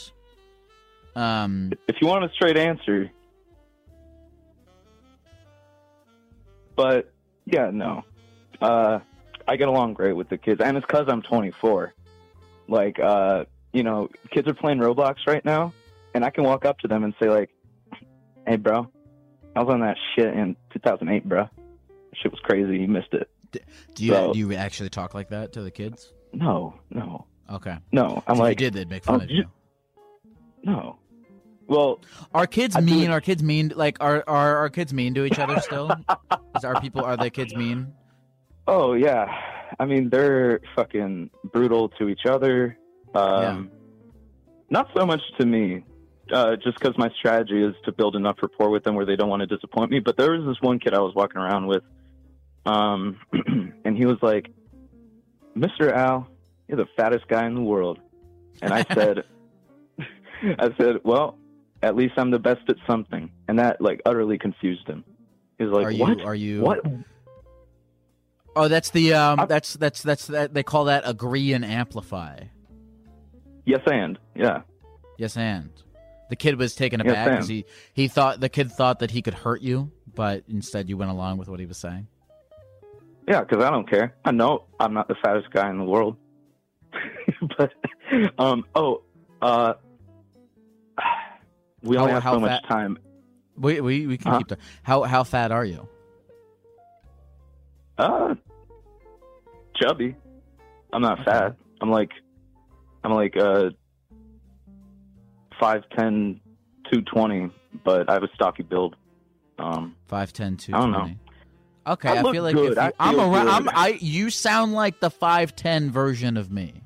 [1.16, 3.10] Um, if you want a straight answer.
[6.76, 7.14] But
[7.46, 8.04] yeah, no.
[8.60, 8.98] Uh,
[9.48, 11.94] I get along great with the kids, and it's because I'm 24.
[12.68, 15.72] Like, uh, you know, kids are playing Roblox right now,
[16.12, 17.48] and I can walk up to them and say like,
[18.46, 18.86] "Hey, bro,
[19.56, 21.48] I was on that shit in 2008, bro.
[22.12, 22.76] Shit was crazy.
[22.80, 23.30] You missed it."
[23.94, 26.12] Do you So- do you actually talk like that to the kids?
[26.32, 28.22] No, no, Okay, no.
[28.26, 29.44] I'm if like, you did, they'd make fun oh, of you- you.
[30.64, 30.98] no.
[31.66, 32.00] Well,
[32.34, 33.10] Are kids I mean?
[33.10, 33.72] Are kids mean?
[33.74, 35.90] Like, are are are kids mean to each other still?
[36.56, 37.94] Is are people are the kids mean?
[38.66, 39.26] Oh yeah,
[39.78, 42.76] I mean they're fucking brutal to each other.
[43.14, 43.70] Um,
[44.68, 45.84] Not so much to me,
[46.32, 49.28] uh, just because my strategy is to build enough rapport with them where they don't
[49.30, 50.00] want to disappoint me.
[50.00, 51.82] But there was this one kid I was walking around with,
[52.66, 53.18] um,
[53.84, 54.50] and he was like,
[55.56, 55.92] "Mr.
[55.92, 56.28] Al,
[56.68, 57.98] you're the fattest guy in the world,"
[58.62, 59.24] and I said,
[59.98, 61.38] "I said, well,
[61.82, 65.04] at least I'm the best at something," and that like utterly confused him.
[65.58, 66.20] He was like, are you "What?
[66.22, 66.80] are you What?
[68.56, 69.40] Oh, that's the um.
[69.40, 72.40] I'm- that's that's that's that they call that agree and amplify.
[73.64, 74.62] Yes, and yeah."
[75.16, 75.70] Yes, and
[76.28, 79.34] the kid was taken aback because he he thought the kid thought that he could
[79.34, 82.08] hurt you, but instead you went along with what he was saying.
[83.26, 84.14] Yeah, because I don't care.
[84.24, 86.16] I know I'm not the fattest guy in the world.
[87.58, 87.72] but
[88.38, 89.02] um, oh,
[89.40, 89.74] uh,
[91.82, 92.98] we only How- have how so much time.
[93.56, 94.38] We we, we can Huh?
[94.38, 95.88] keep the how how fat are you?
[97.96, 98.34] Uh,
[99.76, 100.16] chubby.
[100.92, 101.30] I'm not Okay.
[101.30, 101.56] fat.
[101.80, 102.10] I'm like,
[103.04, 103.70] I'm like uh,
[105.60, 106.40] five ten,
[106.92, 107.50] two twenty,
[107.84, 108.96] but I have a stocky build.
[109.58, 111.08] Um, Five ten two I don't know.
[111.86, 113.48] Okay, I I, feel like you, I I'm around.
[113.48, 113.68] I'm.
[113.68, 116.82] I you sound like the five ten version of me.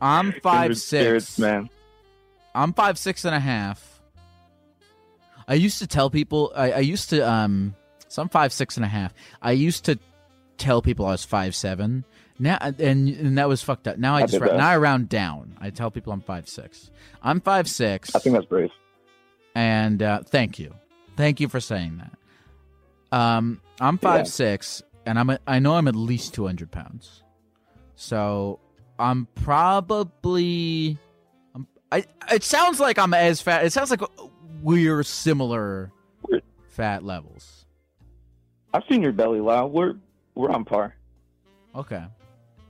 [0.00, 1.38] I'm five kindred spirits, six.
[1.38, 1.68] man.
[2.54, 4.00] I'm five six and a half.
[5.46, 7.74] I used to tell people I, I used to um
[8.08, 9.12] so I'm five six and a half.
[9.42, 9.98] I used to
[10.56, 12.04] tell people I was five seven.
[12.38, 13.98] Now and and that was fucked up.
[13.98, 15.56] Now I, I just now I round down.
[15.60, 16.90] I tell people I'm five six.
[17.22, 18.14] I'm five six.
[18.14, 18.70] I think that's brave.
[19.54, 20.74] and uh, thank you,
[21.18, 23.16] thank you for saying that.
[23.16, 24.24] Um, I'm five Yeah.
[24.30, 27.22] six, and I'm a, I know I'm at least two hundred pounds,
[27.96, 28.60] so
[28.98, 30.96] I'm probably.
[31.54, 33.64] I'm, I it sounds like I'm as fat.
[33.66, 34.00] It sounds like
[34.62, 35.92] we're similar
[36.68, 37.66] fat levels.
[38.72, 39.66] I've seen your belly, Lau.
[39.66, 39.94] We're
[40.34, 40.94] we're on par.
[41.74, 42.04] Okay,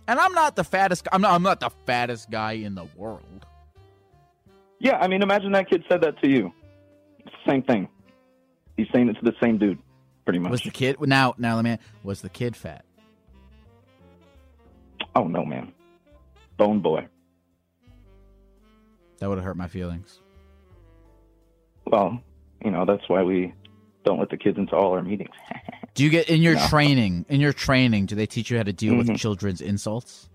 [0.07, 1.07] and I'm not the fattest.
[1.13, 1.35] I'm not.
[1.35, 3.47] I'm not the fattest guy in the world.
[4.81, 6.53] Yeah, I mean, imagine that kid said that to you.
[7.21, 7.89] It's the same thing.
[8.79, 9.79] He's saying it to the same dude,
[10.25, 10.53] pretty much.
[10.53, 11.35] Was the kid now?
[11.37, 11.79] Now let me.
[12.05, 12.85] Was the kid fat?
[15.17, 15.73] Oh no, man.
[16.57, 17.09] Bone boy.
[19.19, 20.21] That would have hurt my feelings.
[21.87, 22.23] Well,
[22.65, 23.53] you know that's why we
[24.05, 25.35] don't let the kids into all our meetings.
[25.95, 26.67] Do you get in your No.
[26.69, 27.27] training?
[27.29, 29.19] In your training, do they teach you how to deal with Mhm.
[29.19, 30.29] children's insults?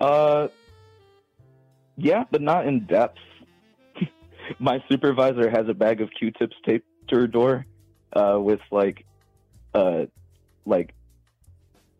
[0.00, 0.46] Uh,
[1.96, 3.18] yeah, but not in depth.
[4.58, 7.66] My supervisor has a bag of Q-tips taped to her door,
[8.12, 9.04] uh, with like,
[9.74, 10.06] uh,
[10.64, 10.94] like,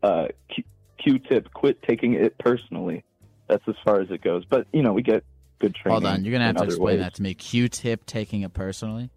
[0.03, 0.64] uh, Q-
[0.99, 1.53] Q-tip.
[1.53, 3.05] Quit taking it personally.
[3.49, 4.45] That's as far as it goes.
[4.45, 5.24] But you know, we get
[5.59, 6.03] good training.
[6.03, 7.01] Hold on, you're gonna have to explain ways.
[7.01, 7.34] that to me.
[7.34, 9.11] Q-tip taking it personally.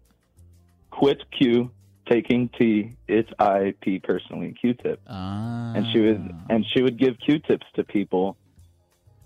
[0.90, 1.70] Quit Q,
[2.08, 2.96] taking T.
[3.06, 4.54] It's I P personally.
[4.60, 5.00] Q-tip.
[5.06, 8.36] Ah, and she would and she would give q-tips to people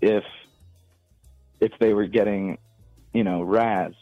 [0.01, 0.23] if
[1.59, 2.57] if they were getting
[3.13, 3.95] you know razzed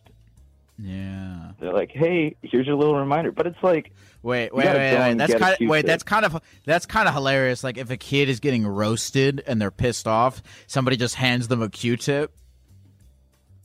[0.77, 1.51] yeah.
[1.59, 3.91] they're like hey here's your little reminder but it's like
[4.23, 5.17] Wait, wait, wait, wait.
[5.17, 5.83] That's kind of wait.
[5.83, 7.63] That's kind of that's kind of hilarious.
[7.63, 11.63] Like if a kid is getting roasted and they're pissed off, somebody just hands them
[11.63, 12.31] a Q-tip.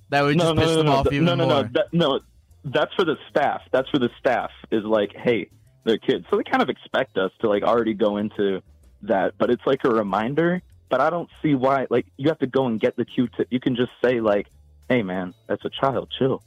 [0.09, 1.63] That would just no piss no them no off no, even no no more.
[1.65, 2.21] no that, no
[2.67, 5.49] that's for the staff that's for the staff is like hey
[5.85, 8.61] they're kids so they kind of expect us to like already go into
[9.03, 12.47] that but it's like a reminder but i don't see why like you have to
[12.47, 14.49] go and get the q-tip you can just say like
[14.89, 16.43] hey man that's a child chill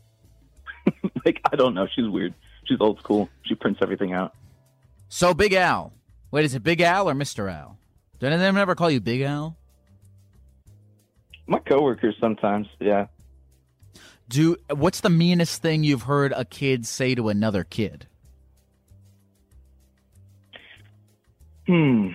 [1.25, 2.33] like i don't know she's weird
[2.65, 4.33] she's old school she prints everything out
[5.09, 5.91] So Big Al.
[6.31, 7.77] Wait, is it Big Al or Mister Al?
[8.19, 9.55] Do any of them ever call you Big Al?
[11.47, 13.07] my coworkers sometimes yeah
[14.29, 18.05] Do what's the meanest thing you've heard a kid say to another kid?
[21.65, 22.09] Hmm.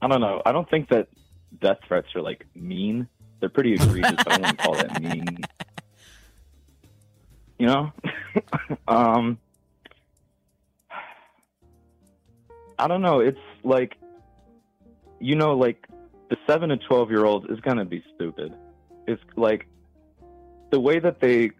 [0.00, 0.42] I don't know.
[0.44, 1.08] I don't think that
[1.62, 3.08] death threats are like mean.
[3.40, 4.14] They're pretty egregious.
[4.26, 5.38] I wouldn't want to call that mean.
[7.58, 7.92] You know?
[8.88, 9.38] um
[12.76, 13.20] I don't know.
[13.20, 13.96] It's like
[15.20, 15.86] you know, like
[16.28, 18.52] the seven to twelve year old is gonna be stupid.
[19.06, 19.68] It's like
[20.70, 21.52] the way that they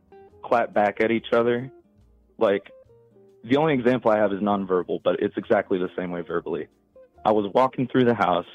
[0.43, 1.71] clap back at each other,
[2.37, 2.73] like
[3.45, 6.67] the only example I have is nonverbal, but it's exactly the same way verbally.
[7.25, 8.47] I was walking through the house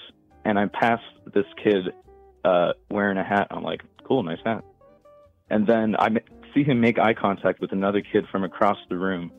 [0.47, 1.93] and I passed this kid
[2.45, 3.47] uh, wearing a hat.
[3.51, 4.63] I'm like, cool, nice hat.
[5.49, 6.07] And then I
[6.53, 9.29] see him make eye contact with another kid from across the room.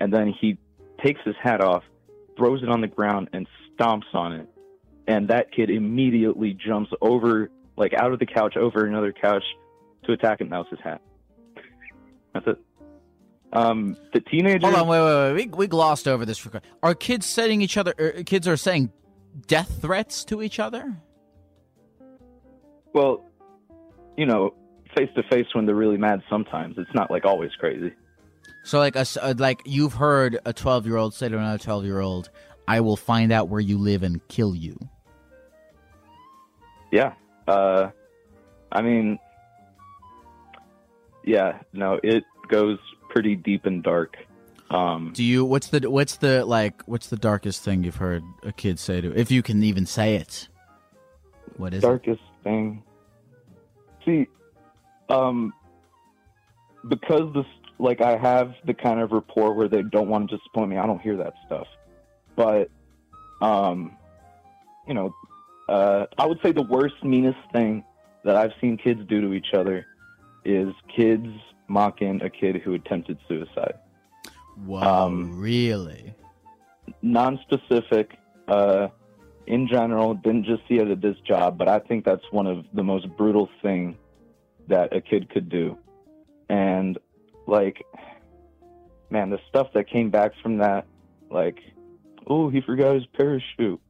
[0.00, 0.56] And then he
[1.04, 1.82] takes his hat off,
[2.38, 3.46] throws it on the ground, and
[3.78, 4.48] stomps on it.
[5.06, 9.44] And that kid immediately jumps over, like out of the couch, over another couch
[10.04, 10.48] to attack him.
[10.48, 11.02] That was his hat.
[12.32, 12.58] That's it.
[13.52, 14.66] Um, the teenager.
[14.66, 15.46] Hold on, wait, wait, wait.
[15.46, 16.38] We, we glossed over this.
[16.38, 17.92] For, a quick are kids setting each other?
[18.00, 18.90] Er, kids are saying
[19.46, 20.96] death threats to each other.
[22.92, 23.24] Well,
[24.16, 24.54] you know,
[24.96, 26.22] face to face when they're really mad.
[26.30, 27.92] Sometimes it's not like always crazy.
[28.62, 31.84] So like a uh, like you've heard a twelve year old say to another twelve
[31.84, 32.30] year old,
[32.66, 34.78] "I will find out where you live and kill you."
[36.92, 37.14] Yeah.
[37.48, 37.90] Uh,
[38.72, 39.18] I mean,
[41.24, 41.60] yeah.
[41.72, 42.78] No, it goes
[43.10, 44.16] pretty deep and dark.
[44.70, 45.44] Um, Do you?
[45.44, 46.82] What's the what's the like?
[46.86, 49.14] What's the darkest thing you've heard a kid say to?
[49.14, 50.48] If you can even say it.
[51.56, 51.86] What is it?
[51.86, 52.82] darkest thing.
[54.04, 54.26] See,
[55.08, 55.52] um,
[56.88, 57.46] because this
[57.78, 60.78] like I have the kind of rapport where they don't want to disappoint me.
[60.78, 61.66] I don't hear that stuff,
[62.36, 62.70] but
[63.40, 63.96] um,
[64.86, 65.14] you know,
[65.68, 67.84] uh, I would say the worst, meanest thing
[68.24, 69.86] that I've seen kids do to each other
[70.44, 71.26] is kids
[71.68, 73.74] mocking a kid who attempted suicide.
[74.64, 76.14] Whoa, Um, really?
[77.02, 78.16] Non-specific,
[78.48, 78.88] uh,
[79.46, 82.64] in general, didn't just see it at this job, but I think that's one of
[82.72, 83.96] the most brutal thing
[84.68, 85.76] that a kid could do.
[86.48, 86.98] And
[87.46, 87.84] like,
[89.10, 90.86] man, the stuff that came back from that,
[91.30, 91.58] like,
[92.26, 93.80] oh, he forgot his parachute.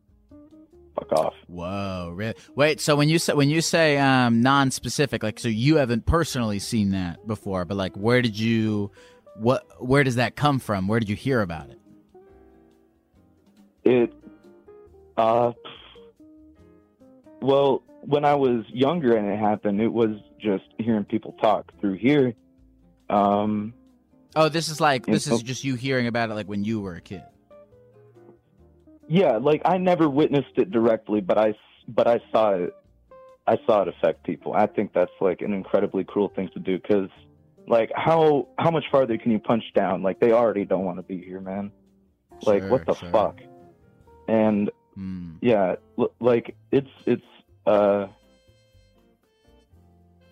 [0.97, 1.35] Fuck off.
[1.49, 2.35] Whoa, really?
[2.55, 6.61] Wait, so when you say when you say um non-specific, like so you haven't personally
[6.61, 8.93] seen that before, but like where did you
[9.37, 10.89] what where does that come from?
[10.89, 11.79] Where did you hear about it?
[13.85, 14.15] It,
[15.17, 15.53] uh,
[17.43, 21.95] well, when I was younger and it happened, it was just hearing people talk through
[21.95, 22.35] here.
[23.11, 23.75] Um,
[24.37, 26.95] Oh, this is like this is just you hearing about it like when you were
[26.97, 27.23] a kid.
[29.07, 31.55] yeah, like I never witnessed it directly, but I,
[31.87, 32.75] but I saw it.
[33.47, 34.55] I saw it affect people.
[34.55, 37.11] I think that's like an incredibly cruel thing to do because,
[37.67, 40.03] like, how how much farther can you punch down?
[40.03, 41.71] Like, they already don't want to be here, man.
[42.45, 43.11] Like, Sure, what the sure.
[43.11, 43.41] fuck?
[44.29, 45.33] And Hmm.
[45.41, 47.23] yeah l- like it's it's
[47.67, 48.07] uh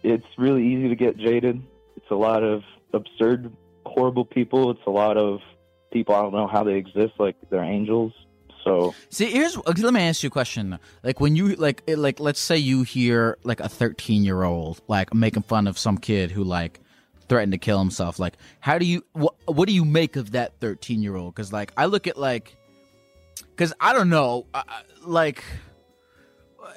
[0.05, 1.61] it's really easy to get jaded
[1.97, 2.63] it's a lot of
[2.95, 3.53] absurd
[3.87, 5.41] horrible people it's a lot of
[5.93, 8.13] people i don't know how they exist like they're angels
[8.65, 10.79] so See, here's let me ask you a question.
[11.03, 15.43] Like when you like it- like let's say you hear like a 13-year-old like making
[15.43, 16.79] fun of some kid who like
[17.33, 18.19] threatened to kill himself.
[18.19, 21.35] Like how do you what what do you make of that 13-year-old?
[21.35, 22.55] Cuz like I look at like
[23.57, 24.45] cuz I don't know,
[25.05, 25.43] like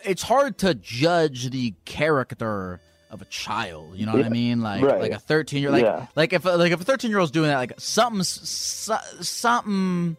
[0.05, 2.79] it's hard to judge the character
[3.11, 4.61] of a child, you know what I mean?
[4.61, 5.01] Like right.
[5.01, 6.07] like a 13 year like Yeah.
[6.15, 10.15] like if like if a 13 year old's doing that like something something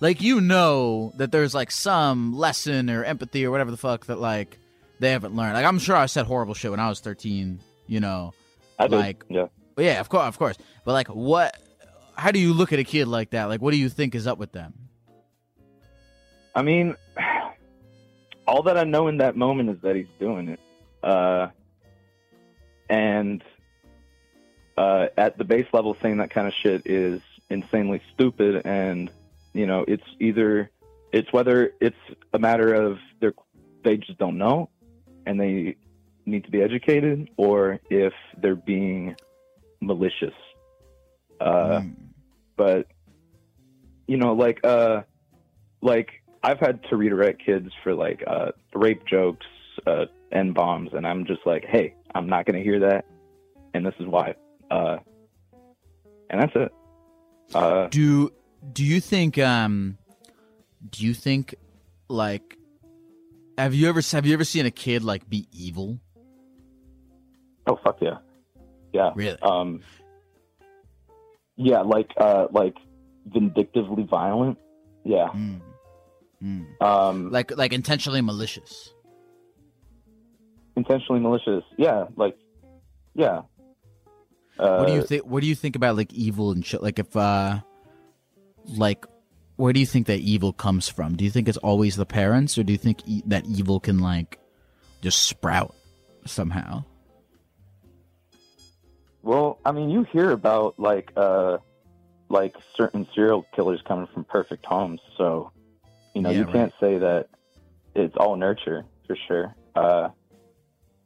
[0.00, 4.20] like you know that there's like some lesson or empathy or whatever the fuck that
[4.20, 4.58] like
[5.00, 5.54] they haven't learned.
[5.54, 7.58] Like I'm sure I said horrible shit when I was 13,
[7.88, 8.32] you know.
[8.78, 10.56] i did Like- yeah But yeah, of course, of course.
[10.84, 11.58] But like what
[12.16, 13.46] how do you look at a kid like that?
[13.46, 14.74] Like what do you think is up with them?
[16.54, 16.94] i mean
[18.46, 20.60] all that i know in that moment is that he's doing it
[21.02, 21.48] uh
[22.88, 23.42] and
[24.76, 27.20] uh at the base level saying that kind of shit is
[27.50, 29.10] insanely stupid and
[29.52, 30.70] you know it's either
[31.12, 31.96] it's whether it's
[32.32, 33.34] a matter of they're
[33.82, 34.68] they just don't know
[35.26, 35.76] and they
[36.26, 39.14] need to be educated or if they're being
[39.86, 40.34] malicious
[41.40, 41.94] uh Mm.
[42.56, 42.86] but
[44.06, 45.02] you know like uh
[45.82, 46.08] like
[46.42, 49.46] i've had to redirect kids for like uh rape jokes
[49.86, 53.04] uh n bombs and i'm just like hey i'm not gonna hear that
[53.74, 54.34] and this is why
[54.70, 54.96] uh
[56.30, 56.72] and that's it
[57.54, 58.30] uh Do
[58.72, 59.98] do you think um
[60.90, 61.54] do you think
[62.08, 62.56] like
[63.58, 65.98] have you ever have you ever seen a kid like be evil?
[67.66, 68.18] oh fuck yeah
[68.94, 69.38] yeah Really?
[69.42, 69.80] um
[71.56, 72.76] yeah like uh like
[73.26, 74.56] vindictively violent
[75.04, 75.60] yeah Mm.
[76.42, 76.64] Mm.
[76.82, 78.92] um Like like intentionally malicious.
[80.76, 82.36] intentionally malicious yeah like
[83.14, 83.42] yeah
[84.58, 86.98] uh, what do you think what do you think about like evil and shit like
[86.98, 87.58] if uh
[88.76, 89.06] like
[89.56, 92.58] where do you think that evil comes from do you think it's always the parents
[92.58, 94.38] or do you think e- that evil can like
[95.02, 95.74] just sprout
[96.26, 96.82] somehow
[99.24, 101.58] Well, I mean, you hear about like uh
[102.28, 105.50] like certain serial killers coming from perfect homes, so
[106.14, 106.52] you know, Yeah, you right.
[106.52, 107.28] can't say that
[107.94, 109.56] it's all nurture for sure.
[109.74, 110.10] Uh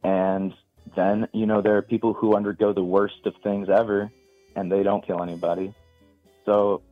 [0.02, 0.52] and
[0.96, 4.10] then, you know, there are people who undergo the worst of things ever
[4.56, 5.72] and they don't kill anybody.
[6.44, 6.82] So,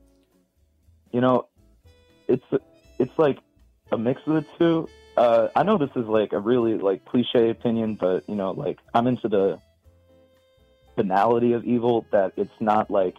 [1.13, 1.49] you know,
[2.29, 2.45] it's
[3.01, 3.39] it's like
[3.91, 4.91] a mix of the two.
[5.17, 8.79] Uh I know this is like a really like cliche opinion, but you know, like
[8.95, 9.61] I'm into the
[10.97, 13.17] banality of evil that it's not like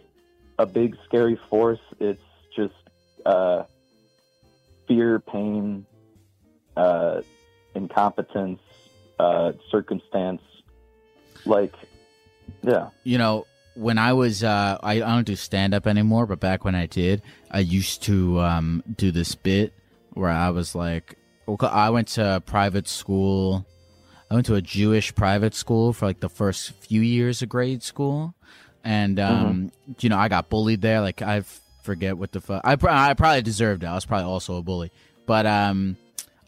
[0.58, 1.80] a big scary force.
[1.98, 2.20] It's
[2.54, 2.74] just
[3.24, 3.64] uh
[4.86, 5.86] fear pain
[6.76, 7.22] uh
[7.74, 8.60] incompetence
[9.18, 10.42] uh circumstance.
[11.46, 11.74] Like
[12.62, 12.90] yeah.
[13.04, 13.46] You know
[13.78, 16.86] when i was uh i, I don't do stand up anymore but back when i
[16.86, 17.22] did
[17.52, 19.72] i used to um do this bit
[20.14, 21.16] where i was like
[21.62, 23.64] i went to private school
[24.30, 27.82] i went to a jewish private school for like the first few years of grade
[27.82, 28.34] school.
[28.84, 31.00] And um you know i got bullied there.
[31.00, 31.42] Like i
[31.82, 33.86] forget what the fuck I, pr- I probably deserved it.
[33.86, 34.90] I was probably also a bully.
[35.26, 35.96] But um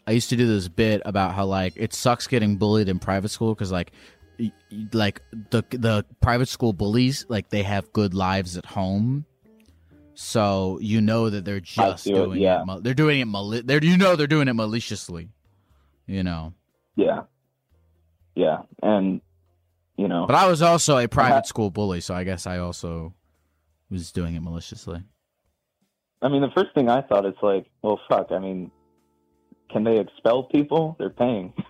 [0.07, 3.29] I used to do this bit about how like it sucks getting bullied in private
[3.29, 3.91] school because like
[4.39, 5.21] y- y- like
[5.51, 9.25] the the private school bullies like they have good lives at home.
[10.13, 12.63] So you know that they're just what- doing yeah.
[12.67, 15.29] it they're doing it mali- they're you know they're doing it maliciously
[16.07, 16.53] you know?
[16.95, 17.21] Yeah.
[18.35, 18.59] Yeah.
[18.81, 19.21] And,
[19.97, 21.43] you know, but i was also a private Uh-huh.
[21.43, 23.13] school bully so i guess i also
[23.89, 25.03] was doing it maliciously
[26.23, 28.27] I mean, the first thing I thought is like, well, fuck.
[28.31, 28.69] I mean,
[29.71, 30.95] can they expel people?
[30.99, 31.51] They're paying.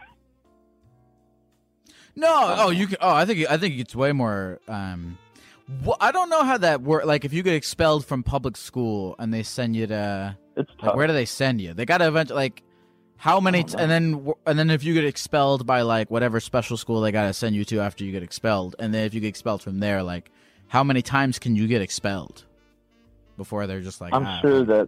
[2.16, 2.98] No, oh, you can.
[3.00, 4.60] Oh, I think I think it's way more.
[4.68, 5.18] Um,
[5.86, 7.06] wh- I don't know how that work.
[7.06, 10.80] Like, if you get expelled from public school and they send you to, It's like,
[10.82, 10.96] tough.
[10.96, 11.74] where do they send you?
[11.74, 12.64] They got to eventually like,
[13.22, 13.64] how many?
[13.64, 17.12] T- and then and then if you get expelled by like whatever special school they
[17.12, 19.62] got to send you to after you get expelled, and then if you get expelled
[19.62, 20.32] from there, like,
[20.70, 22.46] how many times can you get expelled
[23.38, 24.12] before they're just like?
[24.12, 24.88] I'm ah, sure that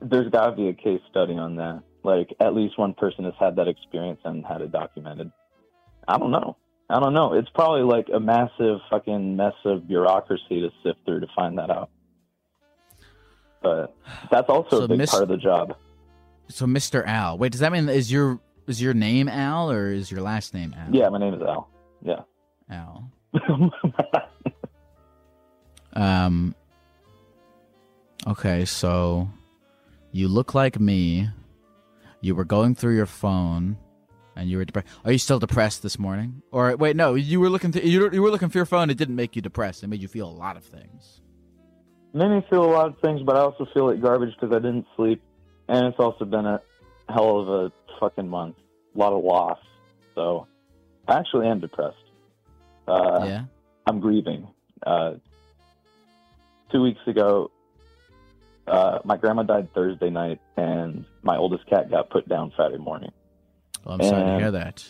[0.00, 1.82] there's got to be a case study on that.
[2.02, 5.30] Like, at least one person has had that experience and had it documented.
[6.08, 6.56] I don't know.
[6.88, 7.34] I don't know.
[7.34, 11.68] It's probably like a massive fucking mess of bureaucracy to sift through to find that
[11.68, 11.90] out.
[13.62, 13.94] But
[14.30, 15.76] that's also So a big Miss- part of the job.
[16.50, 17.06] So, Mr.
[17.06, 17.38] Al.
[17.38, 20.74] Wait, does that mean is your is your name Al or is your last name
[20.78, 20.94] Al?
[20.94, 21.68] Yeah, my name is Al.
[22.02, 22.20] Yeah.
[22.70, 23.10] Al.
[25.92, 26.54] Um.
[28.26, 29.28] Okay, so
[30.12, 31.28] you look like me.
[32.20, 33.76] You were going through your phone,
[34.36, 34.88] and you were depressed.
[35.04, 36.42] Are you still depressed this morning?
[36.52, 37.82] Or wait, no, you were looking through.
[37.82, 38.90] You were, you were looking for your phone.
[38.90, 39.82] It didn't make you depressed.
[39.82, 41.22] It made you feel a lot of things.
[42.12, 44.58] made me feel a lot of things, but I also feel like garbage because I
[44.58, 45.22] didn't sleep,
[45.70, 46.60] and it's also been a
[47.08, 48.56] hell of a fucking month.
[48.94, 49.58] A lot of loss.
[50.14, 50.46] So
[51.06, 51.96] I actually am depressed.
[52.88, 53.44] Uh, yeah.
[53.86, 54.48] I'm grieving.
[54.84, 55.14] Uh,
[56.72, 57.50] two weeks ago,
[58.66, 63.12] uh, my grandma died Thursday night, and my oldest cat got put down Friday morning.
[63.84, 64.84] Well, I'm sorry to hear that.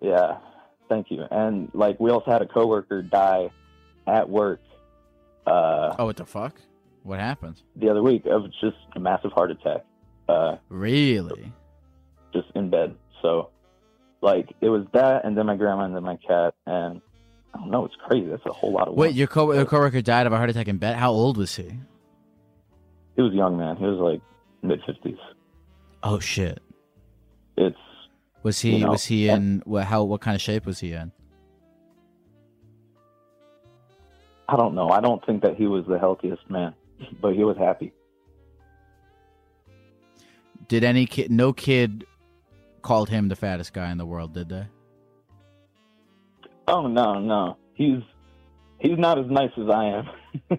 [0.00, 0.38] Yeah,
[0.88, 1.24] thank you.
[1.30, 3.50] And like, we also had a coworker die
[4.06, 4.60] at work
[5.46, 6.60] uh, Oh, what the fuck?
[7.06, 7.62] What happened?
[7.76, 9.84] the other week of just a massive heart attack.
[10.28, 11.52] Uh, Really?
[12.32, 12.96] just in bed.
[13.22, 13.50] So,
[14.20, 17.00] like, it was that, and then my grandma, and then my cat, and
[17.54, 17.84] I don't know.
[17.84, 18.26] It's crazy.
[18.26, 18.94] That's a whole lot of.
[18.94, 19.16] Wait, work.
[19.16, 20.96] your co your coworker died of a heart attack in bed.
[20.96, 21.70] How old was he?
[23.14, 23.76] He was a young man.
[23.76, 24.20] He was like
[24.62, 25.16] mid fifties.
[26.02, 26.60] Oh shit.
[27.56, 27.78] It's
[28.42, 30.92] Was he You know, was he in what how what kind of shape was he
[30.92, 31.12] in?
[34.48, 34.90] I don't know.
[34.90, 36.74] I don't think that he was the healthiest man,
[37.20, 37.92] but he was happy.
[40.68, 42.04] Did any kid no kid
[42.82, 44.66] called him the fattest guy in the world, did they?
[46.68, 47.56] Oh no, no.
[47.74, 48.02] He's
[48.78, 50.58] he's not as nice as I am.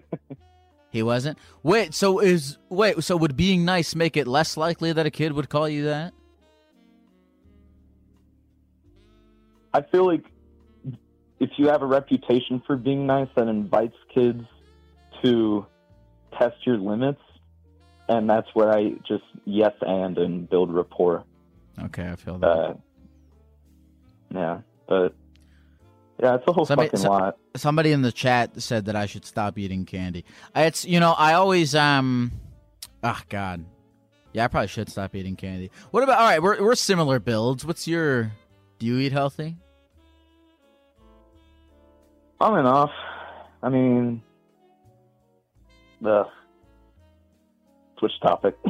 [0.90, 1.38] He wasn't?
[1.62, 5.32] Wait, so is wait, so would being nice make it less likely that a kid
[5.32, 6.14] would call you that?
[9.74, 10.24] I feel like
[11.40, 14.42] if you have a reputation for being nice, that invites kids
[15.22, 15.66] to
[16.38, 17.20] test your limits,
[18.08, 21.24] and that's where I just yes and and build rapport.
[21.84, 22.46] Okay, I feel that.
[22.48, 22.74] Uh,
[24.34, 24.58] yeah,
[24.88, 25.14] but
[26.20, 27.36] yeah, it's a whole Somebody- fucking so- lot.
[27.56, 30.24] Somebody in the chat said that I should stop eating candy.
[30.54, 32.32] It's you know, I always um
[33.02, 33.64] ah god.
[34.32, 35.70] Yeah, I probably should stop eating candy.
[35.90, 37.64] What about all right, we're we're similar builds.
[37.64, 38.30] What's your
[38.78, 39.56] do you eat healthy?
[42.40, 42.90] On and off.
[43.62, 44.22] I mean,
[46.00, 46.24] the
[47.98, 48.56] switch topic.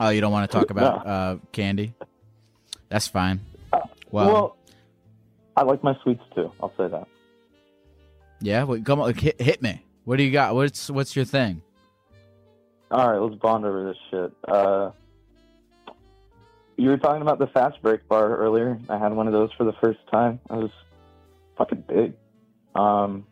[0.00, 1.10] Oh, you don't want to talk about No.
[1.12, 1.92] uh candy?
[2.88, 3.40] That's fine.
[3.72, 4.56] Well, well,
[5.56, 6.52] I like my sweets too.
[6.60, 7.08] I'll say that.
[8.40, 9.84] yeah, well, come on, hit, hit me.
[10.04, 10.54] What do you got?
[10.54, 11.62] What's what's your thing?
[12.92, 14.32] All right, let's bond over this shit.
[14.46, 14.92] Uh,
[16.76, 18.78] you were talking about the fast break bar earlier.
[18.88, 20.38] I had one of those for the first time.
[20.48, 20.70] I was
[21.56, 22.14] fucking big.
[22.76, 23.26] Um,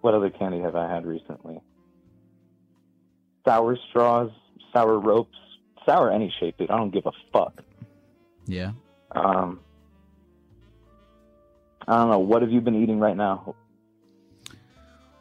[0.00, 1.60] what other candy have I had recently?
[3.44, 4.30] Sour straws,
[4.72, 5.36] sour ropes,
[5.86, 6.70] sour any shape, dude.
[6.70, 7.62] I don't give a fuck.
[8.46, 8.72] Yeah.
[9.12, 9.60] Um,
[11.86, 12.18] I don't know.
[12.18, 13.54] What have you been eating right now?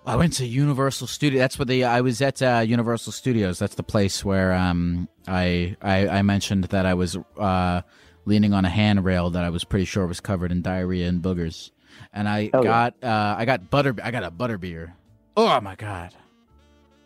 [0.06, 1.40] I went to Universal Studio.
[1.40, 3.60] That's where the I was at uh, Universal Studios.
[3.60, 7.82] That's the place where um I I, I mentioned that I was uh,
[8.26, 11.72] leaning on a handrail that I was pretty sure was covered in diarrhea and boogers,
[12.14, 12.92] and I Hell yeah.
[12.92, 14.96] got uh, I got butter I got a butter beer.
[15.38, 16.14] Oh my god,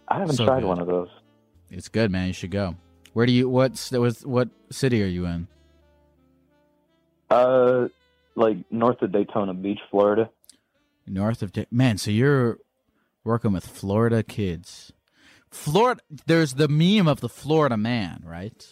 [0.08, 0.68] I haven't So tried good.
[0.68, 1.10] one of those.
[1.70, 2.28] it's good, man.
[2.28, 2.76] You should go.
[3.14, 5.48] Where do you what's what what city are you in?
[7.30, 7.88] Uh,
[8.36, 10.30] like north of Daytona Beach, Florida.
[11.08, 11.98] North of Da- man.
[11.98, 12.58] So you're
[13.24, 14.92] working with Florida kids.
[15.50, 16.02] Florida.
[16.26, 18.66] There's the meme of the Florida man, right?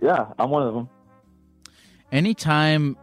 [0.00, 0.88] Yeah, I'm one of them.
[2.12, 2.96] anytime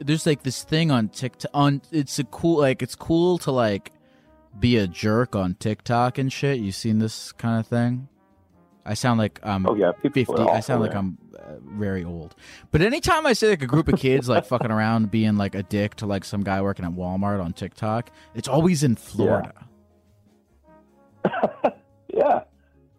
[0.00, 3.92] there's like this thing on TikTok on it's a cool like it's cool to like
[4.58, 6.58] be a jerk on TikTok and shit.
[6.60, 8.08] You seen this kind of thing?
[8.84, 10.26] I sound like I'm Oh yeah, 50.
[10.28, 10.98] I sound like yeah.
[10.98, 12.34] I'm uh, very old.
[12.70, 15.62] But anytime I see like a group of kids like fucking around being like a
[15.62, 19.54] dick to like some guy working at Walmart on TikTok, it's always in Florida.
[22.12, 22.42] yeah.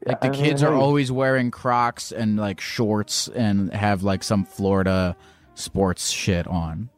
[0.04, 4.02] Like the I mean, kids are hey, always wearing Crocs and like shorts and have
[4.02, 5.16] like some Florida
[5.54, 6.90] sports shit on.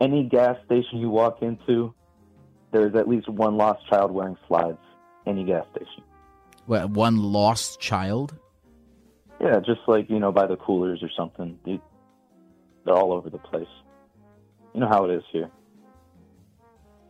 [0.00, 1.94] any gas station you walk into,
[2.72, 4.78] there's at least one lost child wearing slides.
[5.26, 6.02] Any gas station.
[6.66, 8.34] What, one lost child?
[9.40, 11.58] Yeah, just like you know, by the coolers or something.
[11.64, 11.80] They,
[12.84, 13.68] they're all over the place.
[14.74, 15.50] You know how it is here.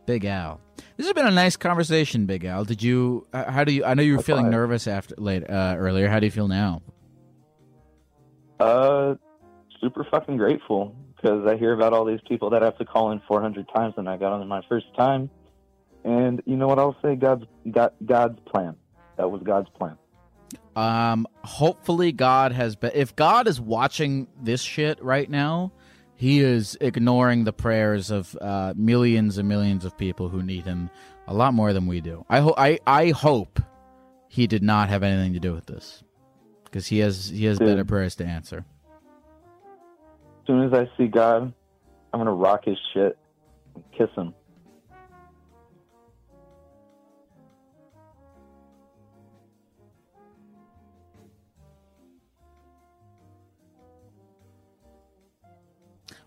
[0.05, 0.59] Big Al.
[0.97, 2.65] This has been a nice conversation, Big Al.
[2.65, 3.25] Did you?
[3.33, 3.85] uh, How do you?
[3.85, 6.09] I know you were feeling nervous after late uh, earlier.
[6.09, 6.81] How do you feel now?
[8.59, 9.15] Uh,
[9.83, 13.21] super fucking grateful because I hear about all these people that have to call in
[13.27, 15.29] 400 times, and I got on my first time.
[16.03, 17.15] And you know what I'll say?
[17.15, 18.75] God's God, God's plan.
[19.17, 19.97] That was God's plan.
[20.75, 22.91] Um, hopefully God has been.
[22.93, 25.71] If God is watching this shit right now,
[26.15, 30.89] He is ignoring the prayers of uh, millions and millions of people who need Him
[31.27, 32.25] a lot more than we do.
[32.29, 32.55] I hope.
[32.57, 33.61] I I hope
[34.27, 36.03] He did not have anything to do with this,
[36.65, 37.69] because He has He has Dude.
[37.69, 38.65] better prayers to answer.
[40.43, 41.53] As soon as I see God,
[42.11, 43.17] I'm gonna rock his shit
[43.75, 44.33] and kiss him.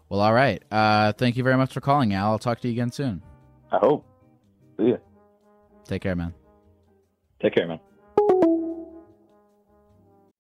[0.09, 0.63] Well, all right.
[0.71, 2.31] Uh, thank you very much for calling, Al.
[2.31, 3.21] I'll talk to you again soon.
[3.71, 4.07] I hope.
[4.79, 4.97] See ya.
[5.85, 6.33] Take care, man.
[7.43, 7.81] Take care, man.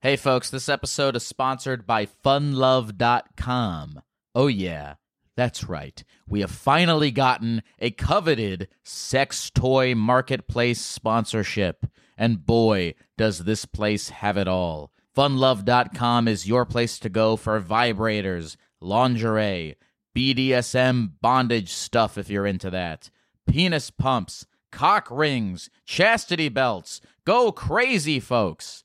[0.02, 4.02] Hey, folks, this episode is sponsored by funlove.com.
[4.34, 4.94] Oh, yeah,
[5.36, 6.04] that's right.
[6.28, 11.86] We have finally gotten a coveted sex toy marketplace sponsorship.
[12.18, 14.92] And boy, does this place have it all.
[15.16, 19.76] Funlove.com is your place to go for vibrators, lingerie,
[20.14, 23.10] BDSM bondage stuff if you're into that,
[23.46, 27.00] penis pumps, cock rings, chastity belts.
[27.24, 28.84] Go crazy, folks.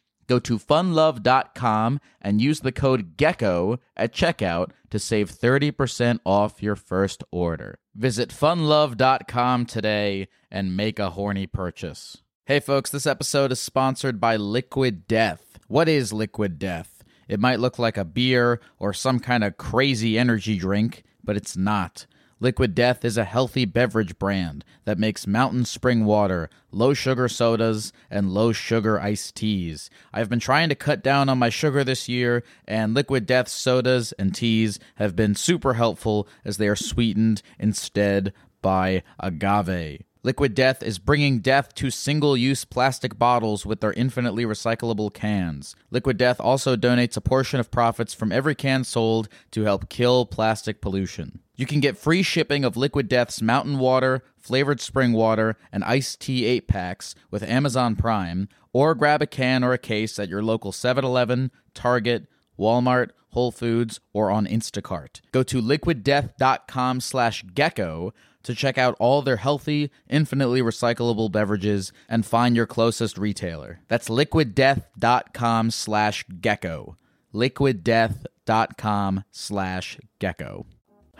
[0.31, 6.77] Go to funlove.com and use the code GECKO at checkout to save 30% off your
[6.77, 7.79] first order.
[7.95, 12.19] Visit funlove.com today and make a horny purchase.
[12.45, 15.59] Hey folks, this episode is sponsored by Liquid Death.
[15.67, 17.03] What is Liquid Death?
[17.27, 21.57] It might look like a beer or some kind of crazy energy drink, but it's
[21.57, 22.05] not.
[22.43, 27.93] Liquid Death is a healthy beverage brand that makes mountain spring water, low sugar sodas,
[28.09, 29.91] and low sugar iced teas.
[30.11, 34.11] I've been trying to cut down on my sugar this year, and Liquid Death sodas
[34.13, 38.33] and teas have been super helpful as they are sweetened instead
[38.63, 40.01] by agave.
[40.23, 45.75] Liquid Death is bringing death to single use plastic bottles with their infinitely recyclable cans.
[45.91, 50.25] Liquid Death also donates a portion of profits from every can sold to help kill
[50.25, 51.39] plastic pollution.
[51.61, 56.19] You can get free shipping of Liquid Death's mountain water, flavored spring water, and iced
[56.19, 60.41] tea 8 packs with Amazon Prime, or grab a can or a case at your
[60.41, 62.25] local 7 Eleven, Target,
[62.57, 65.21] Walmart, Whole Foods, or on Instacart.
[65.31, 72.25] Go to liquiddeath.com slash gecko to check out all their healthy, infinitely recyclable beverages and
[72.25, 73.81] find your closest retailer.
[73.87, 76.97] That's liquiddeath.com slash gecko.
[77.35, 80.65] liquiddeath.com slash gecko.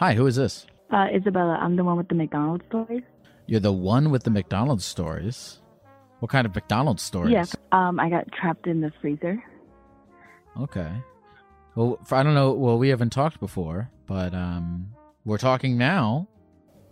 [0.01, 0.65] Hi, who is this?
[0.91, 3.03] Uh, Isabella, I'm the one with the McDonald's stories.
[3.45, 5.59] You're the one with the McDonald's stories.
[6.19, 7.31] What kind of McDonald's stories?
[7.33, 7.45] Yeah.
[7.71, 9.41] Um, I got trapped in the freezer.
[10.59, 10.91] Okay.
[11.75, 12.51] Well, I don't know.
[12.53, 14.91] Well, we haven't talked before, but um,
[15.25, 16.27] we're talking now.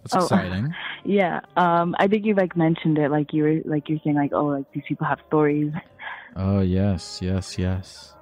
[0.03, 0.19] That's Oh.
[0.21, 0.73] exciting.
[1.05, 1.39] Yeah.
[1.55, 4.47] Um, I think you like mentioned it, like you were like you're saying like oh
[4.47, 5.71] like these people have stories.
[6.35, 8.13] Oh yes, yes, yes.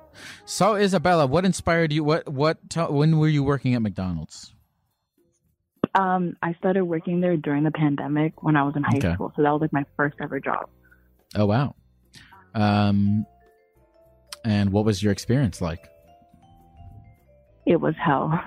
[0.45, 2.03] So Isabella, what inspired you?
[2.03, 2.69] What what?
[2.69, 4.53] T- when were you working at McDonald's?
[5.97, 9.13] Um, I started working there during the pandemic when I was in high Okay.
[9.15, 10.69] school, so that was like my first ever job.
[11.35, 11.75] Oh wow.
[12.53, 13.25] Um,
[14.45, 15.89] and what was your experience like?
[17.65, 18.39] It was hell.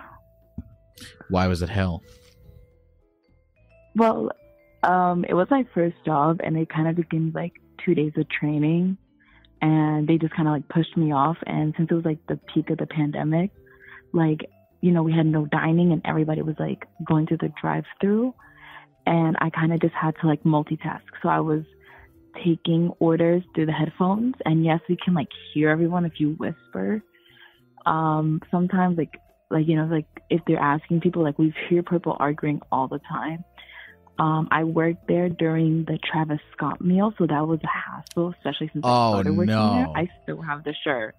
[1.28, 2.02] Why was it hell?
[3.96, 4.30] Well,
[4.82, 7.52] um, it was my first job, and they kind of just gave me like
[7.84, 8.96] two days of training,
[9.60, 11.36] and they just kind of like pushed me off.
[11.46, 13.50] And since it was like the peak of the pandemic,
[14.12, 14.40] like
[14.80, 18.34] you know, we had no dining, and everybody was like going to the drive-through,
[19.06, 21.02] and I kind of just had to like multitask.
[21.22, 21.62] So I was
[22.44, 27.02] taking orders through the headphones, and yes, we can like hear everyone if you whisper.
[27.86, 29.20] Um, sometimes like
[29.50, 33.00] like you know like if they're asking people like we hear people arguing all the
[33.08, 33.44] time
[34.20, 38.68] um, I worked there during the Travis Scott meal, so that was a hassle, especially
[38.70, 39.72] since I Oh, started working no.
[39.72, 39.88] there.
[39.96, 41.14] I still have the shirt.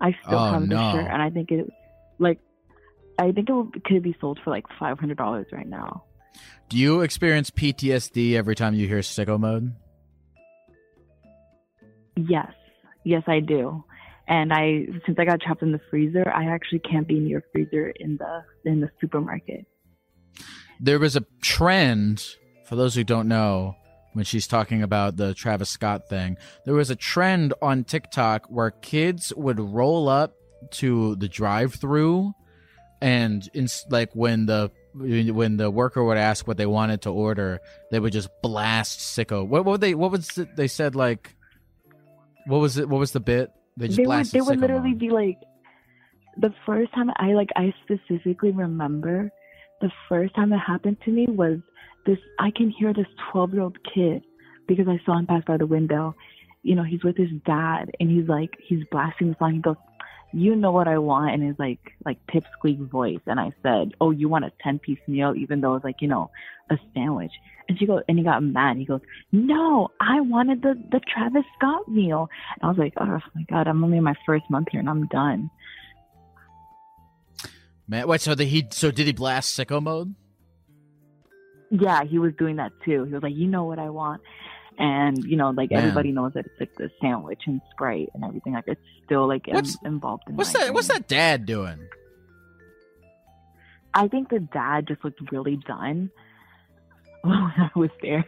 [0.00, 0.92] I still Oh, have the no.
[0.92, 1.72] shirt, and I think it,
[2.20, 2.38] like,
[3.18, 6.04] I think it could be sold for like five hundred dollars right now.
[6.68, 9.74] Do you experience PTSD every time you hear sicko mode?
[12.16, 12.52] Yes,
[13.04, 13.84] yes, I do.
[14.28, 17.90] And I, since I got trapped in the freezer, I actually can't be near freezer
[17.90, 19.66] in the in the supermarket.
[20.80, 22.24] There was a trend,
[22.64, 23.76] for those who don't know,
[24.12, 28.70] when she's talking about the Travis Scott thing, there was a trend on TikTok where
[28.70, 30.34] kids would roll up
[30.72, 32.34] to the drive-through
[33.00, 37.60] and in, like when the when the worker would ask what they wanted to order,
[37.90, 39.46] they would just blast sicko.
[39.46, 41.34] What, what would they what was it, they said like
[42.46, 43.52] what was it what was the bit?
[43.76, 45.38] They just they would blasted they would literally be like
[46.38, 49.30] the first time I like I specifically remember
[49.80, 51.58] the first time it happened to me was
[52.06, 54.22] this I can hear this 12 year old kid
[54.66, 56.14] because I saw him pass by the window.
[56.62, 59.54] You know, he's with his dad and he's like he's blasting the song.
[59.54, 59.76] He goes,
[60.36, 63.24] "You know what I want," in his like like pipsqueak voice.
[63.26, 66.08] And I said, "Oh, you want a 10 piece meal?" Even though it's like you
[66.08, 66.30] know
[66.70, 67.32] a sandwich.
[67.68, 68.76] And she goes, and he got mad.
[68.76, 69.00] He goes,
[69.32, 73.66] "No, I wanted the the Travis Scott meal." And I was like, "Oh my god,
[73.66, 75.50] I'm only in my first month here and I'm done."
[77.88, 80.14] Man, wait, so the, he so did he blast sicko mode?
[81.70, 83.04] Yeah, he was doing that too.
[83.04, 84.20] He was like, "You know what I want,"
[84.78, 85.80] and you know, like Man.
[85.80, 88.52] everybody knows that it's like the sandwich and Sprite and everything.
[88.54, 90.36] Like it's still like im- What's- involved in.
[90.36, 91.78] What's that what's that dad doing?
[93.94, 96.10] I think the dad just looked really done
[97.22, 98.24] when I was there,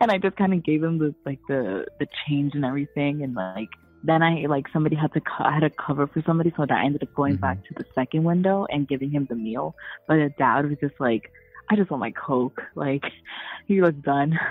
[0.00, 3.34] and I just kind of gave him the like the the change and everything, and
[3.34, 3.68] like
[4.04, 6.70] then I like somebody had to co- I had to cover for somebody, so that
[6.78, 7.40] I ended up going Mhm.
[7.40, 9.74] back to the second window and giving him the meal.
[10.06, 11.30] But the dad was just like,
[11.68, 12.62] I just want my coke.
[12.76, 13.02] Like
[13.66, 14.38] he looked done.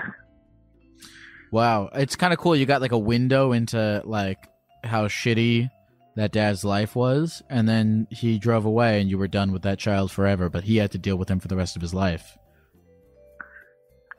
[1.50, 2.54] Wow, it's kind of cool.
[2.54, 4.48] You got like a window into like
[4.84, 5.68] how shitty
[6.16, 9.78] that dad's life was, and then he drove away, and you were done with that
[9.78, 10.48] child forever.
[10.48, 12.36] But he had to deal with him for the rest of his life.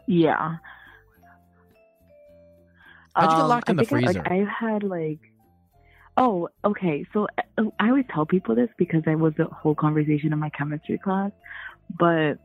[0.08, 0.56] Yeah.
[3.16, 4.20] How'd you get Um, in I the think I- freezer?
[4.20, 5.20] like, I've had like,
[6.18, 7.06] oh, okay.
[7.14, 7.28] So
[7.58, 10.98] uh, I always tell people this because there was the whole conversation in my chemistry
[10.98, 11.32] class,
[12.00, 12.36] but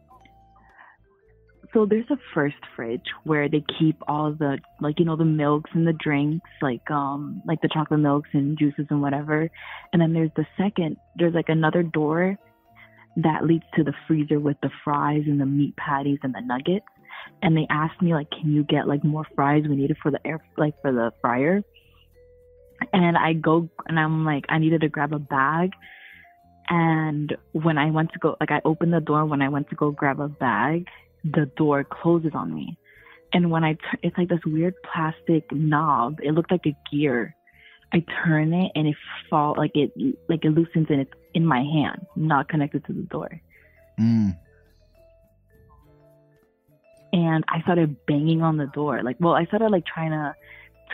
[1.77, 5.71] so there's a first fridge where they keep all the like you know the milks
[5.75, 9.51] and the drinks like um like the chocolate milks and juices and whatever,
[9.93, 12.39] and then there's the second there's like another door
[13.17, 16.87] that leads to the freezer with the fries and the meat patties and the nuggets.
[17.43, 19.65] And they asked me like can you get like more fries?
[19.69, 21.63] We needed for the air like for the fryer.
[22.95, 25.73] And i go and i'm like i needed to grab a bag.
[26.71, 29.77] And when i went to go like i opened the door when i went to
[29.77, 30.87] go grab a bag
[31.33, 32.77] the door closes on me
[33.33, 37.35] and when i t- it's like this weird plastic knob it looked like a gear
[37.93, 38.97] i turn it and it
[39.29, 39.91] fall like it
[40.29, 43.31] like it loosens and it's in my hand not connected to the door
[43.99, 44.37] Mm.
[47.13, 49.03] and I started banging on the door.
[49.03, 50.35] Like, well, I started like trying to